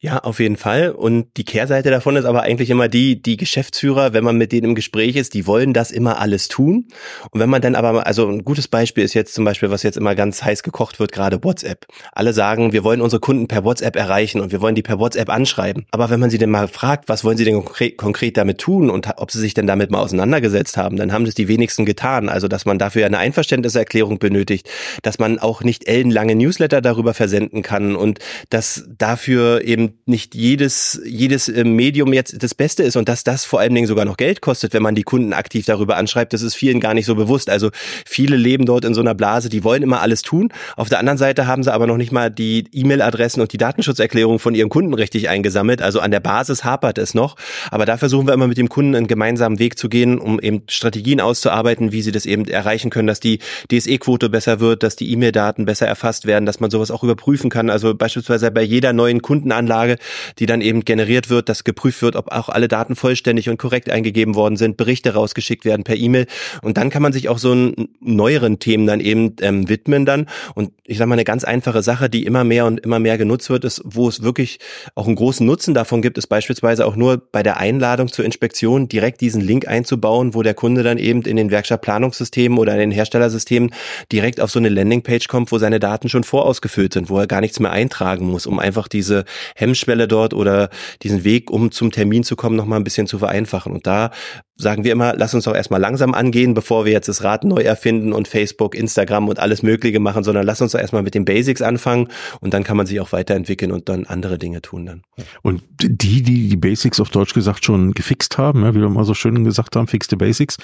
[0.00, 0.92] Ja, auf jeden Fall.
[0.92, 4.68] Und die Kehrseite davon ist aber eigentlich immer die, die Geschäftsführer, wenn man mit denen
[4.68, 6.86] im Gespräch ist, die wollen das immer alles tun.
[7.32, 9.96] Und wenn man dann aber, also ein gutes Beispiel ist jetzt zum Beispiel, was jetzt
[9.96, 11.86] immer ganz heiß gekocht wird, gerade WhatsApp.
[12.12, 15.30] Alle sagen, wir wollen unsere Kunden per WhatsApp erreichen und wir wollen die per WhatsApp
[15.30, 15.84] anschreiben.
[15.90, 18.90] Aber wenn man sie denn mal fragt, was wollen sie denn konkret, konkret damit tun
[18.90, 22.28] und ob sie sich denn damit mal auseinandergesetzt haben, dann haben das die wenigsten getan.
[22.28, 24.70] Also, dass man dafür eine Einverständniserklärung benötigt,
[25.02, 31.00] dass man auch nicht ellenlange Newsletter darüber versenden kann und dass dafür eben nicht jedes,
[31.04, 34.16] jedes äh, Medium jetzt das Beste ist und dass das vor allen Dingen sogar noch
[34.16, 37.14] Geld kostet, wenn man die Kunden aktiv darüber anschreibt, das ist vielen gar nicht so
[37.14, 37.50] bewusst.
[37.50, 37.70] Also
[38.06, 40.52] viele leben dort in so einer Blase, die wollen immer alles tun.
[40.76, 44.38] Auf der anderen Seite haben sie aber noch nicht mal die E-Mail-Adressen und die Datenschutzerklärung
[44.38, 45.82] von ihren Kunden richtig eingesammelt.
[45.82, 47.36] Also an der Basis hapert es noch.
[47.70, 50.62] Aber da versuchen wir immer mit dem Kunden einen gemeinsamen Weg zu gehen, um eben
[50.68, 53.38] Strategien auszuarbeiten, wie sie das eben erreichen können, dass die
[53.70, 57.70] DSE-Quote besser wird, dass die E-Mail-Daten besser erfasst werden, dass man sowas auch überprüfen kann.
[57.70, 59.98] Also beispielsweise bei jeder neuen Kundenanlage Anlage,
[60.38, 63.90] die dann eben generiert wird, dass geprüft wird, ob auch alle Daten vollständig und korrekt
[63.90, 66.26] eingegeben worden sind, Berichte rausgeschickt werden per E-Mail.
[66.62, 70.26] Und dann kann man sich auch so neueren Themen dann eben ähm, widmen dann.
[70.54, 73.50] Und ich sage mal eine ganz einfache Sache, die immer mehr und immer mehr genutzt
[73.50, 74.58] wird, ist, wo es wirklich
[74.94, 78.88] auch einen großen Nutzen davon gibt, ist beispielsweise auch nur bei der Einladung zur Inspektion
[78.88, 82.90] direkt diesen Link einzubauen, wo der Kunde dann eben in den Werkstattplanungssystemen oder in den
[82.90, 83.72] Herstellersystemen
[84.10, 87.40] direkt auf so eine Landingpage kommt, wo seine Daten schon vorausgefüllt sind, wo er gar
[87.40, 89.24] nichts mehr eintragen muss, um einfach diese
[89.54, 90.70] Hemmschwelle dort oder
[91.02, 93.72] diesen Weg, um zum Termin zu kommen, noch mal ein bisschen zu vereinfachen.
[93.72, 94.10] Und da
[94.58, 97.62] sagen wir immer, lass uns doch erstmal langsam angehen, bevor wir jetzt das Rad neu
[97.62, 101.24] erfinden und Facebook, Instagram und alles Mögliche machen, sondern lass uns doch erstmal mit den
[101.24, 102.08] Basics anfangen
[102.40, 105.02] und dann kann man sich auch weiterentwickeln und dann andere Dinge tun dann.
[105.42, 109.14] Und die, die die Basics auf Deutsch gesagt schon gefixt haben, wie wir mal so
[109.14, 110.56] schön gesagt haben, fixte Basics,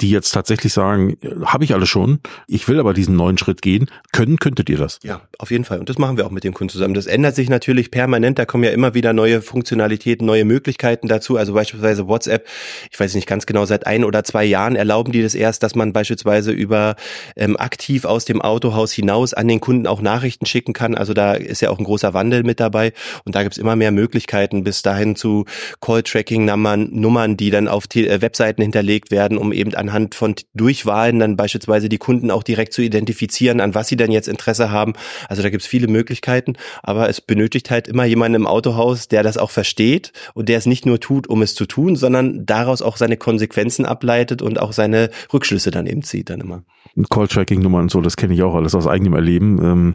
[0.00, 3.90] die jetzt tatsächlich sagen, habe ich alles schon, ich will aber diesen neuen Schritt gehen,
[4.12, 5.00] können, könntet ihr das?
[5.02, 5.80] Ja, auf jeden Fall.
[5.80, 6.94] Und das machen wir auch mit dem Kunden zusammen.
[6.94, 11.36] Das ändert sich natürlich permanent, da kommen ja immer wieder neue Funktionalitäten, neue Möglichkeiten dazu.
[11.36, 12.48] Also beispielsweise WhatsApp,
[12.90, 15.76] ich weiß nicht ganz genau, seit ein oder zwei Jahren erlauben die das erst, dass
[15.76, 16.96] man beispielsweise über
[17.36, 20.96] ähm, aktiv aus dem Autohaus hinaus an den Kunden auch Nachrichten schicken kann.
[20.96, 22.92] Also da ist ja auch ein großer Wandel mit dabei
[23.24, 25.44] und da gibt's immer mehr Möglichkeiten bis dahin zu
[25.80, 31.20] Call-Tracking-Nummern, Nummern, die dann auf die, äh, Webseiten hinterlegt werden, um eben anhand von Durchwahlen
[31.20, 34.94] dann beispielsweise die Kunden auch direkt zu identifizieren, an was sie dann jetzt Interesse haben.
[35.28, 39.38] Also da gibt's viele Möglichkeiten, aber es benötigt halt immer jemanden im Autohaus, der das
[39.38, 42.96] auch versteht und der es nicht nur tut, um es zu tun, sondern daraus auch
[42.96, 46.62] seine Konsequenzen ableitet und auch seine Rückschlüsse dann eben zieht dann immer.
[47.08, 49.62] Call-Tracking-Nummern und so, das kenne ich auch alles aus eigenem Erleben.
[49.62, 49.94] Ähm,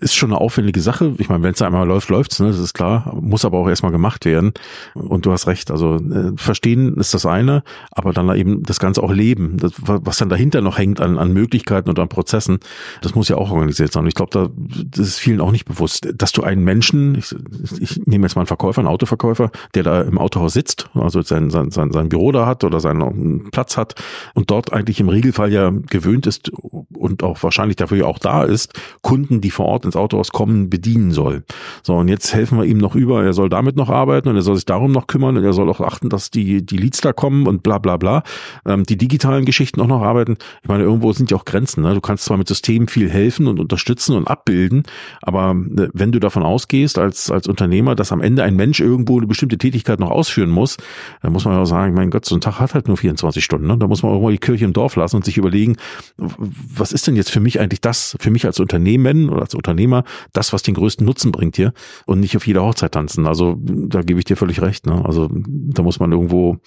[0.00, 1.14] ist schon eine aufwendige Sache.
[1.18, 2.48] Ich meine, wenn es einmal läuft, läuft's, ne?
[2.48, 3.16] das ist klar.
[3.20, 4.52] Muss aber auch erstmal gemacht werden.
[4.94, 5.70] Und du hast recht.
[5.70, 9.56] Also äh, verstehen ist das eine, aber dann eben das Ganze auch leben.
[9.56, 12.60] Das, was dann dahinter noch hängt an, an Möglichkeiten und an Prozessen,
[13.00, 14.04] das muss ja auch organisiert sein.
[14.04, 14.48] Und ich glaube, da
[14.84, 17.34] das ist vielen auch nicht bewusst, dass du einen Menschen, ich,
[17.80, 21.50] ich nehme jetzt mal einen Verkäufer, einen Autoverkäufer, der da im Autohaus sitzt, also sein,
[21.50, 23.94] sein, sein, sein Büro da hat oder seinen Platz hat
[24.34, 28.44] und dort eigentlich im Regelfall ja gewöhnt ist und auch wahrscheinlich dafür ja auch da
[28.44, 31.44] ist, Kunden, die vor Ort ins Autohaus kommen, bedienen soll.
[31.82, 34.42] So, und jetzt helfen wir ihm noch über, er soll damit noch arbeiten und er
[34.42, 37.12] soll sich darum noch kümmern und er soll auch achten, dass die, die Leads da
[37.12, 38.22] kommen und bla bla bla.
[38.66, 40.36] Ähm, die digitalen Geschichten auch noch arbeiten.
[40.62, 41.82] Ich meine, irgendwo sind ja auch Grenzen.
[41.82, 41.94] Ne?
[41.94, 44.84] Du kannst zwar mit Systemen viel helfen und unterstützen und abbilden,
[45.20, 49.18] aber äh, wenn du davon ausgehst als, als Unternehmer, dass am Ende ein Mensch irgendwo
[49.18, 50.76] eine bestimmte Tätigkeit noch ausführen muss,
[51.22, 53.66] dann muss man ja sagen, mein Gott, so ein Tag hat halt nur 24 Stunden.
[53.66, 53.78] Ne?
[53.78, 55.76] Da muss man irgendwo die Kirche im Dorf lassen und sich überlegen,
[56.16, 60.04] was ist denn jetzt für mich eigentlich das, für mich als Unternehmen oder als Unternehmer,
[60.32, 61.72] das, was den größten Nutzen bringt hier
[62.06, 63.26] und nicht auf jeder Hochzeit tanzen.
[63.26, 64.86] Also da gebe ich dir völlig recht.
[64.86, 65.04] Ne?
[65.04, 66.58] Also da muss man irgendwo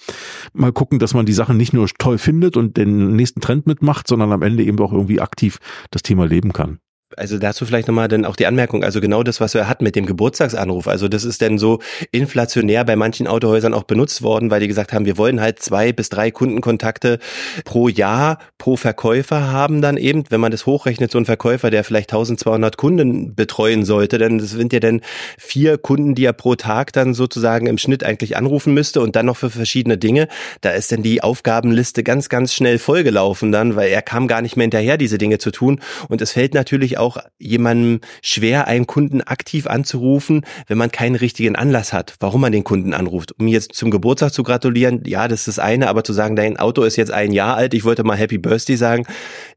[0.52, 4.08] mal gucken, dass man die Sachen nicht nur toll findet und den nächsten Trend mitmacht,
[4.08, 5.58] sondern am Ende eben auch irgendwie aktiv
[5.90, 6.78] das Thema leben kann
[7.16, 9.96] also dazu vielleicht nochmal dann auch die Anmerkung, also genau das, was er hat mit
[9.96, 11.80] dem Geburtstagsanruf, also das ist denn so
[12.10, 15.92] inflationär bei manchen Autohäusern auch benutzt worden, weil die gesagt haben, wir wollen halt zwei
[15.92, 17.18] bis drei Kundenkontakte
[17.64, 21.84] pro Jahr pro Verkäufer haben dann eben, wenn man das hochrechnet, so ein Verkäufer, der
[21.84, 25.00] vielleicht 1200 Kunden betreuen sollte, dann sind ja dann
[25.38, 29.26] vier Kunden, die er pro Tag dann sozusagen im Schnitt eigentlich anrufen müsste und dann
[29.26, 30.28] noch für verschiedene Dinge,
[30.60, 34.56] da ist dann die Aufgabenliste ganz, ganz schnell vollgelaufen dann, weil er kam gar nicht
[34.56, 35.80] mehr hinterher, diese Dinge zu tun.
[36.08, 41.56] Und es fällt natürlich auch jemandem schwer, einen Kunden aktiv anzurufen, wenn man keinen richtigen
[41.56, 43.38] Anlass hat, warum man den Kunden anruft.
[43.38, 46.56] Um jetzt zum Geburtstag zu gratulieren, ja, das ist das eine, aber zu sagen, dein
[46.56, 49.04] Auto ist jetzt ein Jahr alt, ich wollte mal Happy Birthday sagen,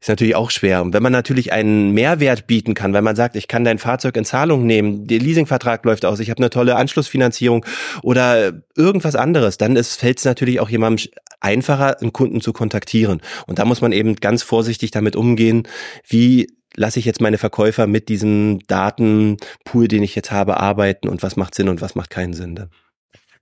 [0.00, 0.82] ist natürlich auch schwer.
[0.82, 4.16] Und wenn man natürlich einen Mehrwert bieten kann, weil man sagt, ich kann dein Fahrzeug
[4.16, 7.64] in Zahlung nehmen, der Leasingvertrag läuft aus, ich habe eine tolle Anschlussfinanzierung
[8.02, 11.10] oder irgendwas anderes, dann fällt es natürlich auch jemandem
[11.40, 13.20] einfacher, einen Kunden zu kontaktieren.
[13.46, 15.66] Und da muss man eben ganz vorsichtig damit umgehen,
[16.06, 21.22] wie lasse ich jetzt meine Verkäufer mit diesem Datenpool, den ich jetzt habe, arbeiten und
[21.22, 22.54] was macht Sinn und was macht keinen Sinn.
[22.54, 22.70] Dann.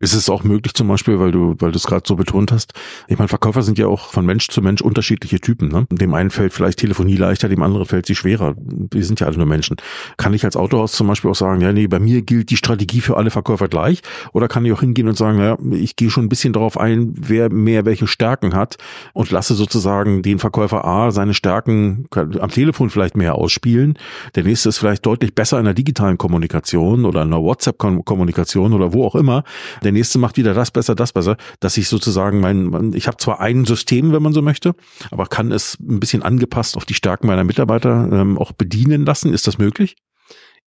[0.00, 2.72] Ist es auch möglich zum Beispiel, weil du, weil du es gerade so betont hast,
[3.08, 5.68] ich meine, Verkäufer sind ja auch von Mensch zu Mensch unterschiedliche Typen.
[5.68, 5.88] Ne?
[5.90, 8.54] Dem einen fällt vielleicht Telefonie leichter, dem anderen fällt sie schwerer.
[8.56, 9.76] Wir sind ja alle nur Menschen.
[10.16, 13.00] Kann ich als Autohaus zum Beispiel auch sagen, ja, nee, bei mir gilt die Strategie
[13.00, 14.02] für alle Verkäufer gleich?
[14.32, 17.14] Oder kann ich auch hingehen und sagen, ja, ich gehe schon ein bisschen darauf ein,
[17.16, 18.76] wer mehr welche Stärken hat
[19.14, 23.98] und lasse sozusagen den Verkäufer A seine Stärken am Telefon vielleicht mehr ausspielen.
[24.36, 28.92] Der nächste ist vielleicht deutlich besser in der digitalen Kommunikation oder in der WhatsApp-Kommunikation oder
[28.92, 29.42] wo auch immer
[29.82, 33.40] der nächste macht wieder das besser, das besser, dass ich sozusagen mein, ich habe zwar
[33.40, 34.74] ein System, wenn man so möchte,
[35.10, 39.32] aber kann es ein bisschen angepasst auf die Stärken meiner Mitarbeiter ähm, auch bedienen lassen.
[39.32, 39.96] Ist das möglich?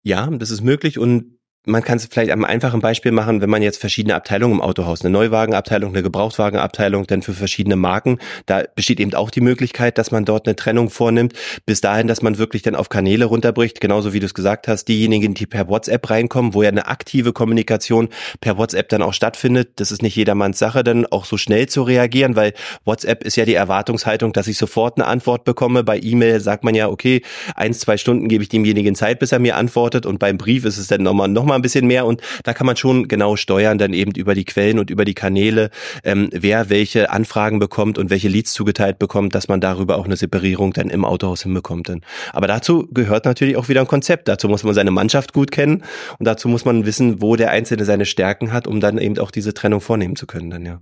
[0.04, 3.62] Ja, das ist möglich und man kann es vielleicht am einfachen Beispiel machen, wenn man
[3.62, 9.00] jetzt verschiedene Abteilungen im Autohaus, eine Neuwagenabteilung, eine Gebrauchtwagenabteilung, dann für verschiedene Marken, da besteht
[9.00, 11.34] eben auch die Möglichkeit, dass man dort eine Trennung vornimmt,
[11.68, 14.86] bis dahin, dass man wirklich dann auf Kanäle runterbricht, genauso wie du es gesagt hast,
[14.86, 18.10] diejenigen, die per WhatsApp reinkommen, wo ja eine aktive Kommunikation
[18.40, 21.84] per WhatsApp dann auch stattfindet, das ist nicht jedermanns Sache, dann auch so schnell zu
[21.84, 22.54] reagieren, weil
[22.86, 25.84] WhatsApp ist ja die Erwartungshaltung, dass ich sofort eine Antwort bekomme.
[25.84, 27.22] Bei E-Mail sagt man ja, okay,
[27.56, 30.80] eins, zwei Stunden gebe ich demjenigen Zeit, bis er mir antwortet und beim Brief ist
[30.80, 33.78] es dann nochmal, nochmal mal ein bisschen mehr und da kann man schon genau steuern,
[33.78, 35.70] dann eben über die Quellen und über die Kanäle,
[36.04, 40.16] ähm, wer welche Anfragen bekommt und welche Leads zugeteilt bekommt, dass man darüber auch eine
[40.16, 41.90] Separierung dann im Autohaus hinbekommt.
[41.90, 42.02] Dann.
[42.34, 44.28] Aber dazu gehört natürlich auch wieder ein Konzept.
[44.28, 45.84] Dazu muss man seine Mannschaft gut kennen
[46.20, 49.32] und dazu muss man wissen, wo der Einzelne seine Stärken hat, um dann eben auch
[49.32, 50.50] diese Trennung vornehmen zu können.
[50.50, 50.82] Dann ja.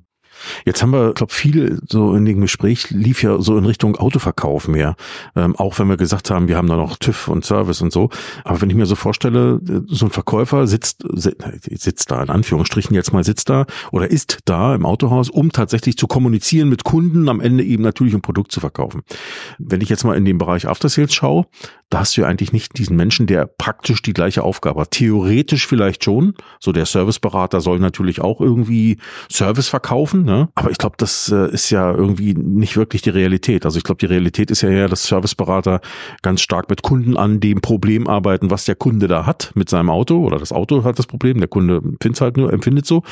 [0.65, 4.67] Jetzt haben wir, glaube viel so in dem Gespräch lief ja so in Richtung Autoverkauf
[4.67, 4.95] mehr.
[5.35, 8.09] Ähm, auch wenn wir gesagt haben, wir haben da noch TÜV und Service und so.
[8.43, 13.13] Aber wenn ich mir so vorstelle, so ein Verkäufer sitzt, sitzt da in Anführungsstrichen jetzt
[13.13, 17.41] mal sitzt da oder ist da im Autohaus, um tatsächlich zu kommunizieren mit Kunden, am
[17.41, 19.01] Ende eben natürlich ein Produkt zu verkaufen.
[19.57, 21.45] Wenn ich jetzt mal in den Bereich After Sales schaue,
[21.89, 24.91] da hast du ja eigentlich nicht diesen Menschen, der praktisch die gleiche Aufgabe hat.
[24.91, 26.35] Theoretisch vielleicht schon.
[26.59, 28.97] So der Serviceberater soll natürlich auch irgendwie
[29.31, 30.49] Service verkaufen, ne?
[30.55, 33.65] Aber ich glaube, das äh, ist ja irgendwie nicht wirklich die Realität.
[33.65, 35.81] Also ich glaube, die Realität ist ja eher, dass Serviceberater
[36.21, 39.89] ganz stark mit Kunden an dem Problem arbeiten, was der Kunde da hat mit seinem
[39.89, 43.03] Auto oder das Auto hat das Problem, der Kunde empfindet halt nur, empfindet so.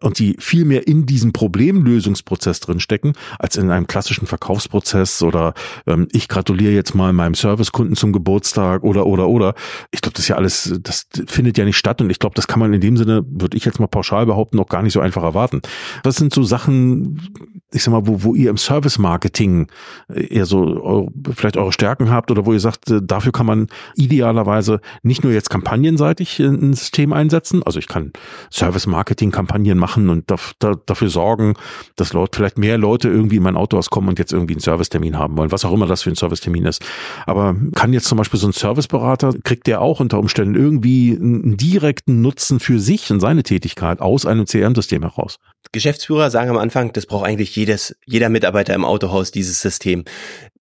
[0.00, 5.54] Und die viel mehr in diesem Problemlösungsprozess drin stecken, als in einem klassischen Verkaufsprozess oder
[5.86, 9.54] ähm, ich gratuliere jetzt mal meinem Servicekunden zum Geburtstag oder oder oder.
[9.90, 12.46] Ich glaube, das ist ja alles, das findet ja nicht statt und ich glaube, das
[12.46, 15.00] kann man in dem Sinne, würde ich jetzt mal pauschal behaupten, noch gar nicht so
[15.00, 15.60] einfach erwarten.
[16.02, 19.68] Das sind so Sachen, ich sag mal, wo, wo ihr im Service-Marketing
[20.12, 23.68] eher so eure, vielleicht eure Stärken habt oder wo ihr sagt, äh, dafür kann man
[23.94, 28.12] idealerweise nicht nur jetzt kampagnenseitig ein System einsetzen, also ich kann
[28.50, 31.54] Service-Marketing-Kampagnen machen und da, da, dafür sorgen,
[31.96, 35.18] dass Leute, vielleicht mehr Leute irgendwie in mein Autohaus kommen und jetzt irgendwie einen Servicetermin
[35.18, 36.84] haben wollen, was auch immer das für ein Servicetermin ist.
[37.26, 41.56] Aber kann jetzt zum Beispiel so ein Serviceberater, kriegt der auch unter Umständen irgendwie einen
[41.56, 45.38] direkten Nutzen für sich und seine Tätigkeit aus einem CRM-System heraus?
[45.72, 50.04] Geschäftsführer sagen am Anfang, das braucht eigentlich jedes, jeder Mitarbeiter im Autohaus, dieses System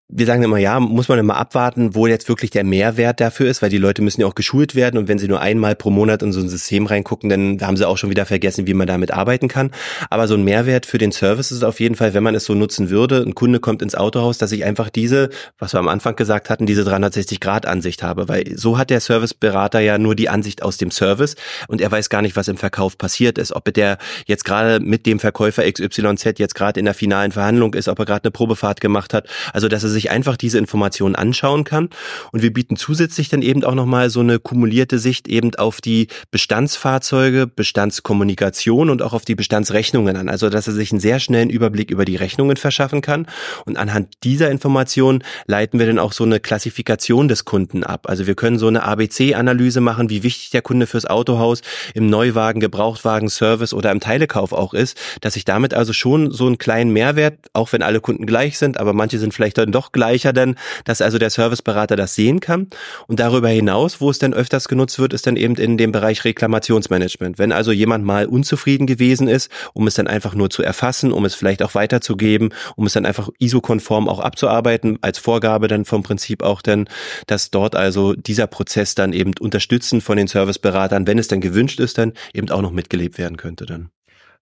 [0.08, 3.60] wir sagen immer, ja, muss man immer abwarten, wo jetzt wirklich der Mehrwert dafür ist,
[3.60, 6.22] weil die Leute müssen ja auch geschult werden und wenn sie nur einmal pro Monat
[6.22, 9.10] in so ein System reingucken, dann haben sie auch schon wieder vergessen, wie man damit
[9.10, 9.72] arbeiten kann.
[10.08, 12.54] Aber so ein Mehrwert für den Service ist auf jeden Fall, wenn man es so
[12.54, 15.28] nutzen würde, ein Kunde kommt ins Autohaus, dass ich einfach diese,
[15.58, 19.98] was wir am Anfang gesagt hatten, diese 360-Grad-Ansicht habe, weil so hat der Serviceberater ja
[19.98, 21.34] nur die Ansicht aus dem Service
[21.66, 25.04] und er weiß gar nicht, was im Verkauf passiert ist, ob der jetzt gerade mit
[25.04, 28.80] dem Verkäufer XYZ jetzt gerade in der finalen Verhandlung ist, ob er gerade eine Probefahrt
[28.80, 31.88] gemacht hat, also dass er sich einfach diese Informationen anschauen kann.
[32.32, 36.08] Und wir bieten zusätzlich dann eben auch nochmal so eine kumulierte Sicht eben auf die
[36.30, 40.28] Bestandsfahrzeuge, Bestandskommunikation und auch auf die Bestandsrechnungen an.
[40.28, 43.26] Also dass er sich einen sehr schnellen Überblick über die Rechnungen verschaffen kann.
[43.64, 48.08] Und anhand dieser Informationen leiten wir dann auch so eine Klassifikation des Kunden ab.
[48.08, 51.62] Also wir können so eine ABC-Analyse machen, wie wichtig der Kunde fürs Autohaus
[51.94, 56.46] im Neuwagen, Gebrauchtwagen, Service oder im Teilekauf auch ist, dass ich damit also schon so
[56.46, 59.85] einen kleinen Mehrwert, auch wenn alle Kunden gleich sind, aber manche sind vielleicht dann doch
[59.86, 62.68] noch gleicher denn, dass also der Serviceberater das sehen kann.
[63.06, 66.24] Und darüber hinaus, wo es dann öfters genutzt wird, ist dann eben in dem Bereich
[66.24, 67.38] Reklamationsmanagement.
[67.38, 71.24] Wenn also jemand mal unzufrieden gewesen ist, um es dann einfach nur zu erfassen, um
[71.24, 76.02] es vielleicht auch weiterzugeben, um es dann einfach ISO-konform auch abzuarbeiten, als Vorgabe dann vom
[76.02, 76.88] Prinzip auch dann,
[77.26, 81.80] dass dort also dieser Prozess dann eben unterstützen von den Serviceberatern, wenn es dann gewünscht
[81.80, 83.90] ist, dann eben auch noch mitgelebt werden könnte dann.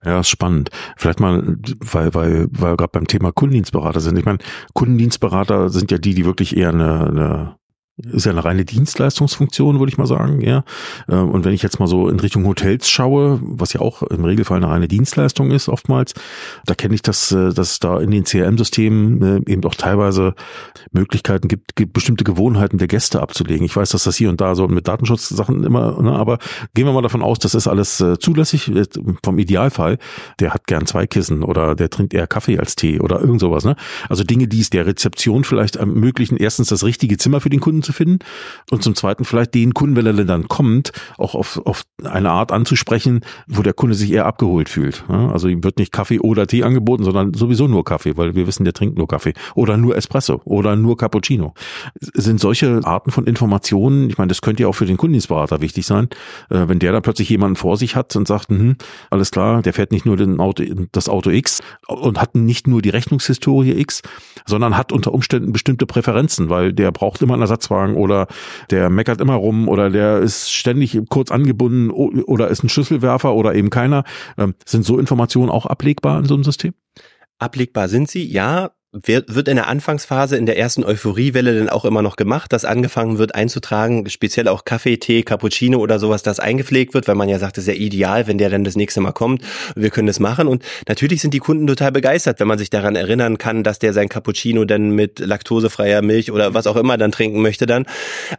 [0.04, 0.70] Ja, ist spannend.
[0.96, 4.18] Vielleicht mal, weil, weil, weil wir gerade beim Thema Kundendienstberater sind.
[4.18, 4.38] Ich meine,
[4.74, 7.56] Kundendienstberater sind ja die, die wirklich eher eine, eine
[7.96, 10.64] ist ja eine reine Dienstleistungsfunktion, würde ich mal sagen, ja.
[11.08, 14.24] Ähm, und wenn ich jetzt mal so in Richtung Hotels schaue, was ja auch im
[14.24, 16.14] Regelfall eine reine Dienstleistung ist oftmals,
[16.66, 20.34] da kenne ich das, äh, dass da in den CRM-Systemen äh, eben auch teilweise
[20.90, 23.64] Möglichkeiten gibt, bestimmte Gewohnheiten der Gäste abzulegen.
[23.64, 26.38] Ich weiß, dass das hier und da so mit Datenschutzsachen immer, ne, aber
[26.74, 28.72] gehen wir mal davon aus, das ist alles äh, zulässig
[29.22, 29.98] vom Idealfall.
[30.40, 33.64] Der hat gern zwei Kissen oder der trinkt eher Kaffee als Tee oder irgend sowas,
[33.64, 33.76] ne?
[34.08, 37.83] Also Dinge, die es der Rezeption vielleicht ermöglichen, erstens das richtige Zimmer für den Kunden
[37.84, 38.18] zu finden
[38.70, 42.52] und zum Zweiten vielleicht den Kunden, wenn er dann kommt, auch auf, auf eine Art
[42.52, 45.04] anzusprechen, wo der Kunde sich eher abgeholt fühlt.
[45.08, 48.64] Also ihm wird nicht Kaffee oder Tee angeboten, sondern sowieso nur Kaffee, weil wir wissen,
[48.64, 51.54] der trinkt nur Kaffee oder nur Espresso oder nur Cappuccino.
[52.14, 55.86] Sind solche Arten von Informationen, ich meine, das könnte ja auch für den Kundendienstberater wichtig
[55.86, 56.08] sein,
[56.50, 58.76] äh, wenn der da plötzlich jemanden vor sich hat und sagt, hm,
[59.10, 62.82] alles klar, der fährt nicht nur den Auto, das Auto X und hat nicht nur
[62.82, 64.02] die Rechnungshistorie X,
[64.46, 68.26] sondern hat unter Umständen bestimmte Präferenzen, weil der braucht immer einen Ersatzwagen Gebrauchtwagen oder
[68.70, 73.54] der meckert immer rum oder der ist ständig kurz angebunden oder ist ein Schlüsselwerfer oder
[73.54, 74.04] eben keiner.
[74.38, 76.74] Ähm, sind so Informationen auch ablegbar in so einem System?
[77.38, 78.70] Ablegbar sind sie, ja
[79.02, 83.18] wird, in der Anfangsphase, in der ersten Euphoriewelle dann auch immer noch gemacht, dass angefangen
[83.18, 87.40] wird einzutragen, speziell auch Kaffee, Tee, Cappuccino oder sowas, das eingepflegt wird, weil man ja
[87.40, 89.42] sagt, das ist ja ideal, wenn der dann das nächste Mal kommt.
[89.74, 90.46] Wir können das machen.
[90.46, 93.92] Und natürlich sind die Kunden total begeistert, wenn man sich daran erinnern kann, dass der
[93.92, 97.86] sein Cappuccino dann mit laktosefreier Milch oder was auch immer dann trinken möchte dann.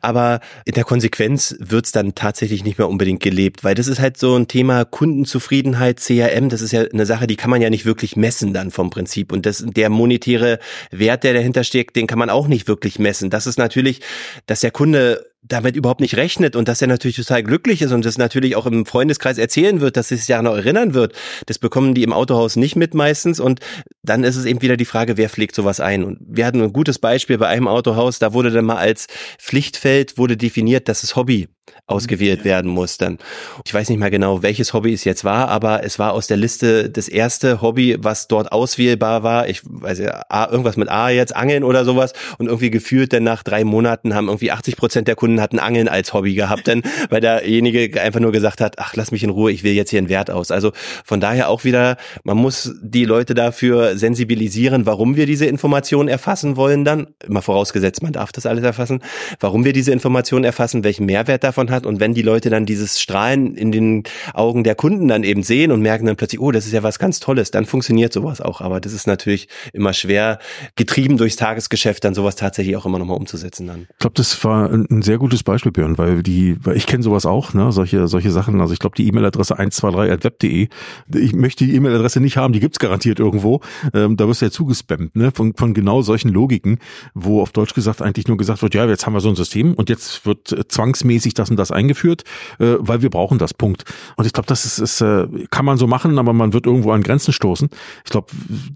[0.01, 4.17] Aber in der Konsequenz wird's dann tatsächlich nicht mehr unbedingt gelebt, weil das ist halt
[4.17, 7.85] so ein Thema Kundenzufriedenheit, CRM, das ist ja eine Sache, die kann man ja nicht
[7.85, 9.33] wirklich messen dann vom Prinzip.
[9.33, 10.59] Und das, der monetäre monetäre
[10.91, 13.29] Wert, der dahinter steckt, den kann man auch nicht wirklich messen.
[13.29, 14.01] Das ist natürlich,
[14.45, 18.05] dass der Kunde damit überhaupt nicht rechnet und dass er natürlich total glücklich ist und
[18.05, 21.13] das natürlich auch im Freundeskreis erzählen wird, dass es sich ja noch erinnern wird.
[21.45, 23.59] Das bekommen die im Autohaus nicht mit meistens und
[24.03, 26.03] dann ist es eben wieder die Frage, wer pflegt sowas ein?
[26.03, 29.07] Und wir hatten ein gutes Beispiel bei einem Autohaus, da wurde dann mal als
[29.39, 31.47] Pflichtfeld wurde definiert, dass es Hobby
[31.87, 33.19] ausgewählt werden muss dann.
[33.65, 36.37] Ich weiß nicht mehr genau, welches Hobby es jetzt war, aber es war aus der
[36.37, 39.47] Liste das erste Hobby, was dort auswählbar war.
[39.47, 42.13] Ich weiß ja, irgendwas mit A jetzt, Angeln oder sowas.
[42.37, 45.87] Und irgendwie gefühlt dann nach drei Monaten haben irgendwie 80 Prozent der Kunden hatten Angeln
[45.87, 49.51] als Hobby gehabt, denn weil derjenige einfach nur gesagt hat, ach, lass mich in Ruhe,
[49.51, 50.51] ich will jetzt hier einen Wert aus.
[50.51, 50.71] Also
[51.03, 56.55] von daher auch wieder, man muss die Leute dafür sensibilisieren, warum wir diese Informationen erfassen
[56.57, 57.07] wollen dann.
[57.25, 59.01] Immer vorausgesetzt, man darf das alles erfassen.
[59.39, 61.85] Warum wir diese Informationen erfassen, welchen Mehrwert davon hat.
[61.85, 65.71] Und wenn die Leute dann dieses Strahlen in den Augen der Kunden dann eben sehen
[65.71, 68.61] und merken dann plötzlich, oh, das ist ja was ganz Tolles, dann funktioniert sowas auch.
[68.61, 70.39] Aber das ist natürlich immer schwer,
[70.75, 73.87] getrieben durchs Tagesgeschäft, dann sowas tatsächlich auch immer nochmal umzusetzen dann.
[73.91, 77.25] Ich glaube, das war ein sehr gutes Beispiel, Björn, weil die, weil ich kenne sowas
[77.25, 78.61] auch, ne, solche, solche Sachen.
[78.61, 80.67] Also ich glaube, die E-Mail-Adresse 123.web.de,
[81.15, 83.61] ich möchte die E-Mail-Adresse nicht haben, die gibt's garantiert irgendwo.
[83.95, 86.77] Ähm, da wirst du ja zugespammt, ne, von, von genau solchen Logiken,
[87.15, 89.73] wo auf Deutsch gesagt eigentlich nur gesagt wird, ja, jetzt haben wir so ein System
[89.73, 92.23] und jetzt wird zwangsmäßig das und das eingeführt,
[92.59, 93.83] äh, weil wir brauchen das, Punkt.
[94.17, 96.91] Und ich glaube, das ist, ist äh, kann man so machen, aber man wird irgendwo
[96.91, 97.67] an Grenzen stoßen.
[98.03, 98.27] Ich glaube,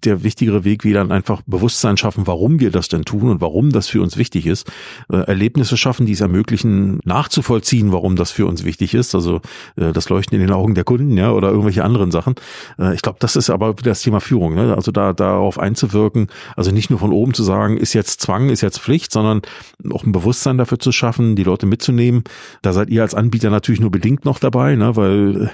[0.04, 3.72] der wichtigere Weg wäre dann einfach Bewusstsein schaffen, warum wir das denn tun und warum
[3.72, 4.68] das für uns wichtig ist.
[5.12, 9.16] Äh, Erlebnisse schaffen, die es ermöglichen, nachzuvollziehen, warum das für uns wichtig ist.
[9.16, 9.42] Also
[9.76, 12.36] äh, das Leuchten in den Augen der Kunden, ja, oder irgendwelche anderen Sachen.
[12.78, 14.56] Äh, ich glaube, das ist aber das Thema Führung.
[14.56, 14.76] Ne?
[14.76, 18.62] Also da darauf einzuwirken, also nicht nur von oben zu sagen, ist jetzt Zwang, ist
[18.62, 19.42] jetzt Pflicht, sondern
[19.92, 22.24] auch ein Bewusstsein dafür zu schaffen, die Leute mitzunehmen.
[22.62, 24.96] Da seid ihr als Anbieter natürlich nur bedingt noch dabei, ne?
[24.96, 25.50] weil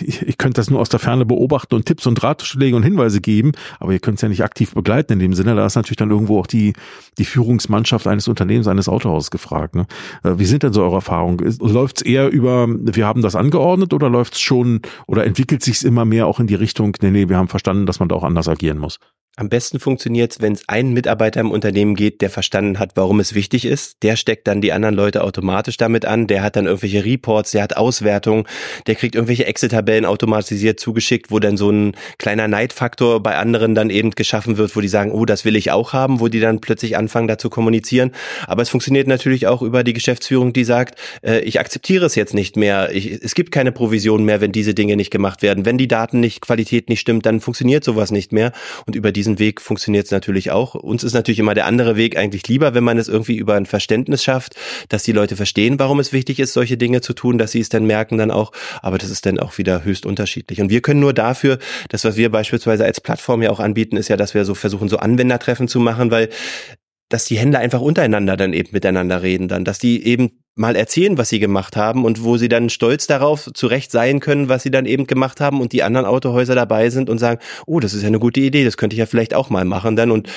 [0.00, 3.20] ich, ich könnte das nur aus der Ferne beobachten und Tipps und Ratschläge und Hinweise
[3.20, 5.54] geben, aber ihr könnt es ja nicht aktiv begleiten in dem Sinne.
[5.54, 6.72] Da ist natürlich dann irgendwo auch die,
[7.18, 9.65] die Führungsmannschaft eines Unternehmens, eines Autohauses gefragt.
[9.74, 9.86] Ne?
[10.22, 11.38] Äh, wie sind denn so eure Erfahrungen?
[11.60, 15.84] Läuft es eher über, wir haben das angeordnet oder läuft es schon oder entwickelt sich
[15.84, 18.24] immer mehr auch in die Richtung, nee, nee, wir haben verstanden, dass man da auch
[18.24, 18.98] anders agieren muss?
[19.38, 23.20] Am besten funktioniert es, wenn es einen Mitarbeiter im Unternehmen geht, der verstanden hat, warum
[23.20, 24.02] es wichtig ist.
[24.02, 26.26] Der steckt dann die anderen Leute automatisch damit an.
[26.26, 28.46] Der hat dann irgendwelche Reports, der hat Auswertungen,
[28.86, 33.90] der kriegt irgendwelche Excel-Tabellen automatisiert zugeschickt, wo dann so ein kleiner Neidfaktor bei anderen dann
[33.90, 36.62] eben geschaffen wird, wo die sagen, oh, das will ich auch haben, wo die dann
[36.62, 38.12] plötzlich anfangen, da zu kommunizieren.
[38.46, 42.32] Aber es funktioniert natürlich auch über die Geschäftsführung, die sagt, äh, ich akzeptiere es jetzt
[42.32, 42.90] nicht mehr.
[42.94, 45.66] Ich, es gibt keine Provision mehr, wenn diese Dinge nicht gemacht werden.
[45.66, 48.52] Wenn die Daten nicht, Qualität nicht stimmt, dann funktioniert sowas nicht mehr.
[48.86, 50.74] Und über diese diesen Weg funktioniert es natürlich auch.
[50.74, 53.66] Uns ist natürlich immer der andere Weg eigentlich lieber, wenn man es irgendwie über ein
[53.66, 54.54] Verständnis schafft,
[54.88, 57.68] dass die Leute verstehen, warum es wichtig ist, solche Dinge zu tun, dass sie es
[57.68, 58.52] dann merken dann auch.
[58.82, 60.60] Aber das ist dann auch wieder höchst unterschiedlich.
[60.60, 61.58] Und wir können nur dafür,
[61.88, 64.88] das, was wir beispielsweise als Plattform ja auch anbieten, ist ja, dass wir so versuchen,
[64.88, 66.28] so Anwendertreffen zu machen, weil
[67.08, 71.18] dass die Händler einfach untereinander dann eben miteinander reden dann, dass die eben mal erzählen,
[71.18, 74.70] was sie gemacht haben und wo sie dann stolz darauf zurecht sein können, was sie
[74.70, 78.02] dann eben gemacht haben und die anderen Autohäuser dabei sind und sagen, oh, das ist
[78.02, 80.10] ja eine gute Idee, das könnte ich ja vielleicht auch mal machen dann.
[80.10, 80.28] Und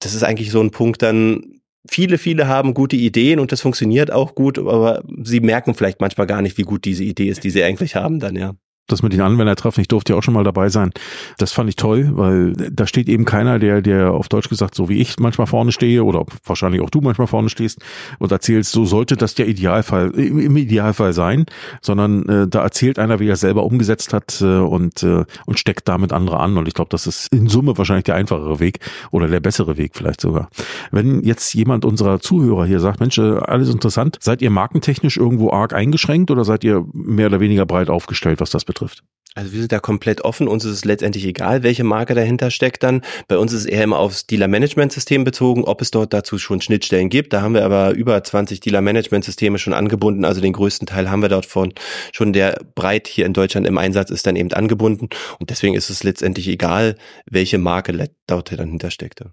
[0.00, 4.12] das ist eigentlich so ein Punkt dann, viele, viele haben gute Ideen und das funktioniert
[4.12, 7.50] auch gut, aber sie merken vielleicht manchmal gar nicht, wie gut diese Idee ist, die
[7.50, 8.54] sie eigentlich haben dann, ja
[8.86, 10.90] das mit den Anwendertreffen, ich durfte ja auch schon mal dabei sein.
[11.38, 14.88] Das fand ich toll, weil da steht eben keiner, der, der auf Deutsch gesagt, so
[14.88, 17.80] wie ich manchmal vorne stehe oder wahrscheinlich auch du manchmal vorne stehst
[18.18, 21.46] und erzählst, so sollte das der Idealfall, im Idealfall sein,
[21.80, 25.88] sondern äh, da erzählt einer, wie er selber umgesetzt hat äh, und, äh, und steckt
[25.88, 26.58] damit andere an.
[26.58, 28.80] Und ich glaube, das ist in Summe wahrscheinlich der einfachere Weg
[29.10, 30.50] oder der bessere Weg vielleicht sogar.
[30.90, 35.52] Wenn jetzt jemand unserer Zuhörer hier sagt, Mensch, äh, alles interessant, seid ihr markentechnisch irgendwo
[35.52, 38.73] arg eingeschränkt oder seid ihr mehr oder weniger breit aufgestellt, was das betrifft?
[38.74, 39.04] Betrifft?
[39.36, 40.46] Also wir sind da komplett offen.
[40.46, 43.02] Uns ist es letztendlich egal, welche Marke dahinter steckt dann.
[43.26, 47.08] Bei uns ist es eher immer aufs Dealer-Management-System bezogen, ob es dort dazu schon Schnittstellen
[47.08, 47.32] gibt.
[47.32, 50.24] Da haben wir aber über 20 Dealer-Management-Systeme schon angebunden.
[50.24, 51.72] Also den größten Teil haben wir dort von
[52.12, 55.08] schon der breit hier in Deutschland im Einsatz ist dann eben angebunden.
[55.40, 56.94] Und deswegen ist es letztendlich egal,
[57.28, 59.24] welche Marke dort dann hintersteckt.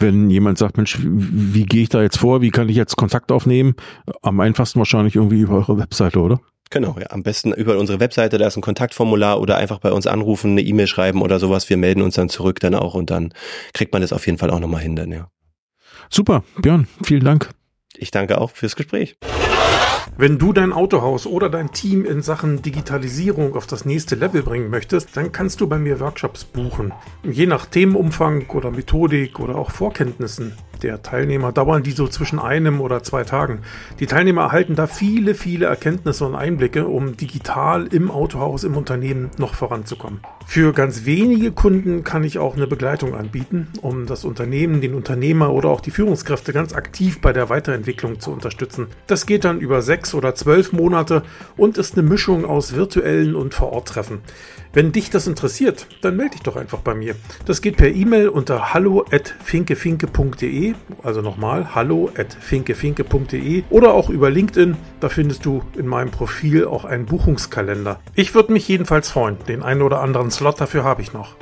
[0.00, 2.40] Wenn jemand sagt, Mensch, wie gehe ich da jetzt vor?
[2.42, 3.74] Wie kann ich jetzt Kontakt aufnehmen?
[4.22, 6.40] Am einfachsten wahrscheinlich irgendwie über eure Webseite, oder?
[6.70, 10.06] Genau, ja, am besten über unsere Webseite, da ist ein Kontaktformular oder einfach bei uns
[10.06, 11.68] anrufen, eine E-Mail schreiben oder sowas.
[11.70, 13.32] Wir melden uns dann zurück dann auch und dann
[13.72, 15.30] kriegt man das auf jeden Fall auch nochmal hin dann, ja.
[16.10, 17.50] Super, Björn, vielen Dank.
[17.96, 19.16] Ich danke auch fürs Gespräch.
[20.16, 24.68] Wenn du dein Autohaus oder dein Team in Sachen Digitalisierung auf das nächste Level bringen
[24.68, 26.92] möchtest, dann kannst du bei mir Workshops buchen.
[27.22, 30.54] Je nach Themenumfang oder Methodik oder auch Vorkenntnissen.
[30.82, 33.60] Der Teilnehmer dauern die so zwischen einem oder zwei Tagen.
[34.00, 39.30] Die Teilnehmer erhalten da viele, viele Erkenntnisse und Einblicke, um digital im Autohaus, im Unternehmen
[39.38, 40.20] noch voranzukommen.
[40.46, 45.52] Für ganz wenige Kunden kann ich auch eine Begleitung anbieten, um das Unternehmen, den Unternehmer
[45.52, 48.86] oder auch die Führungskräfte ganz aktiv bei der Weiterentwicklung zu unterstützen.
[49.06, 51.22] Das geht dann über sechs oder zwölf Monate
[51.56, 54.20] und ist eine Mischung aus virtuellen und Vor-Ort-Treffen.
[54.72, 57.14] Wenn dich das interessiert, dann melde dich doch einfach bei mir.
[57.46, 64.76] Das geht per E-Mail unter hallo@finkefinke.de, also nochmal hallo@finkefinke.de oder auch über LinkedIn.
[65.00, 68.00] Da findest du in meinem Profil auch einen Buchungskalender.
[68.14, 69.38] Ich würde mich jedenfalls freuen.
[69.48, 71.34] Den einen oder anderen Slot dafür habe ich noch.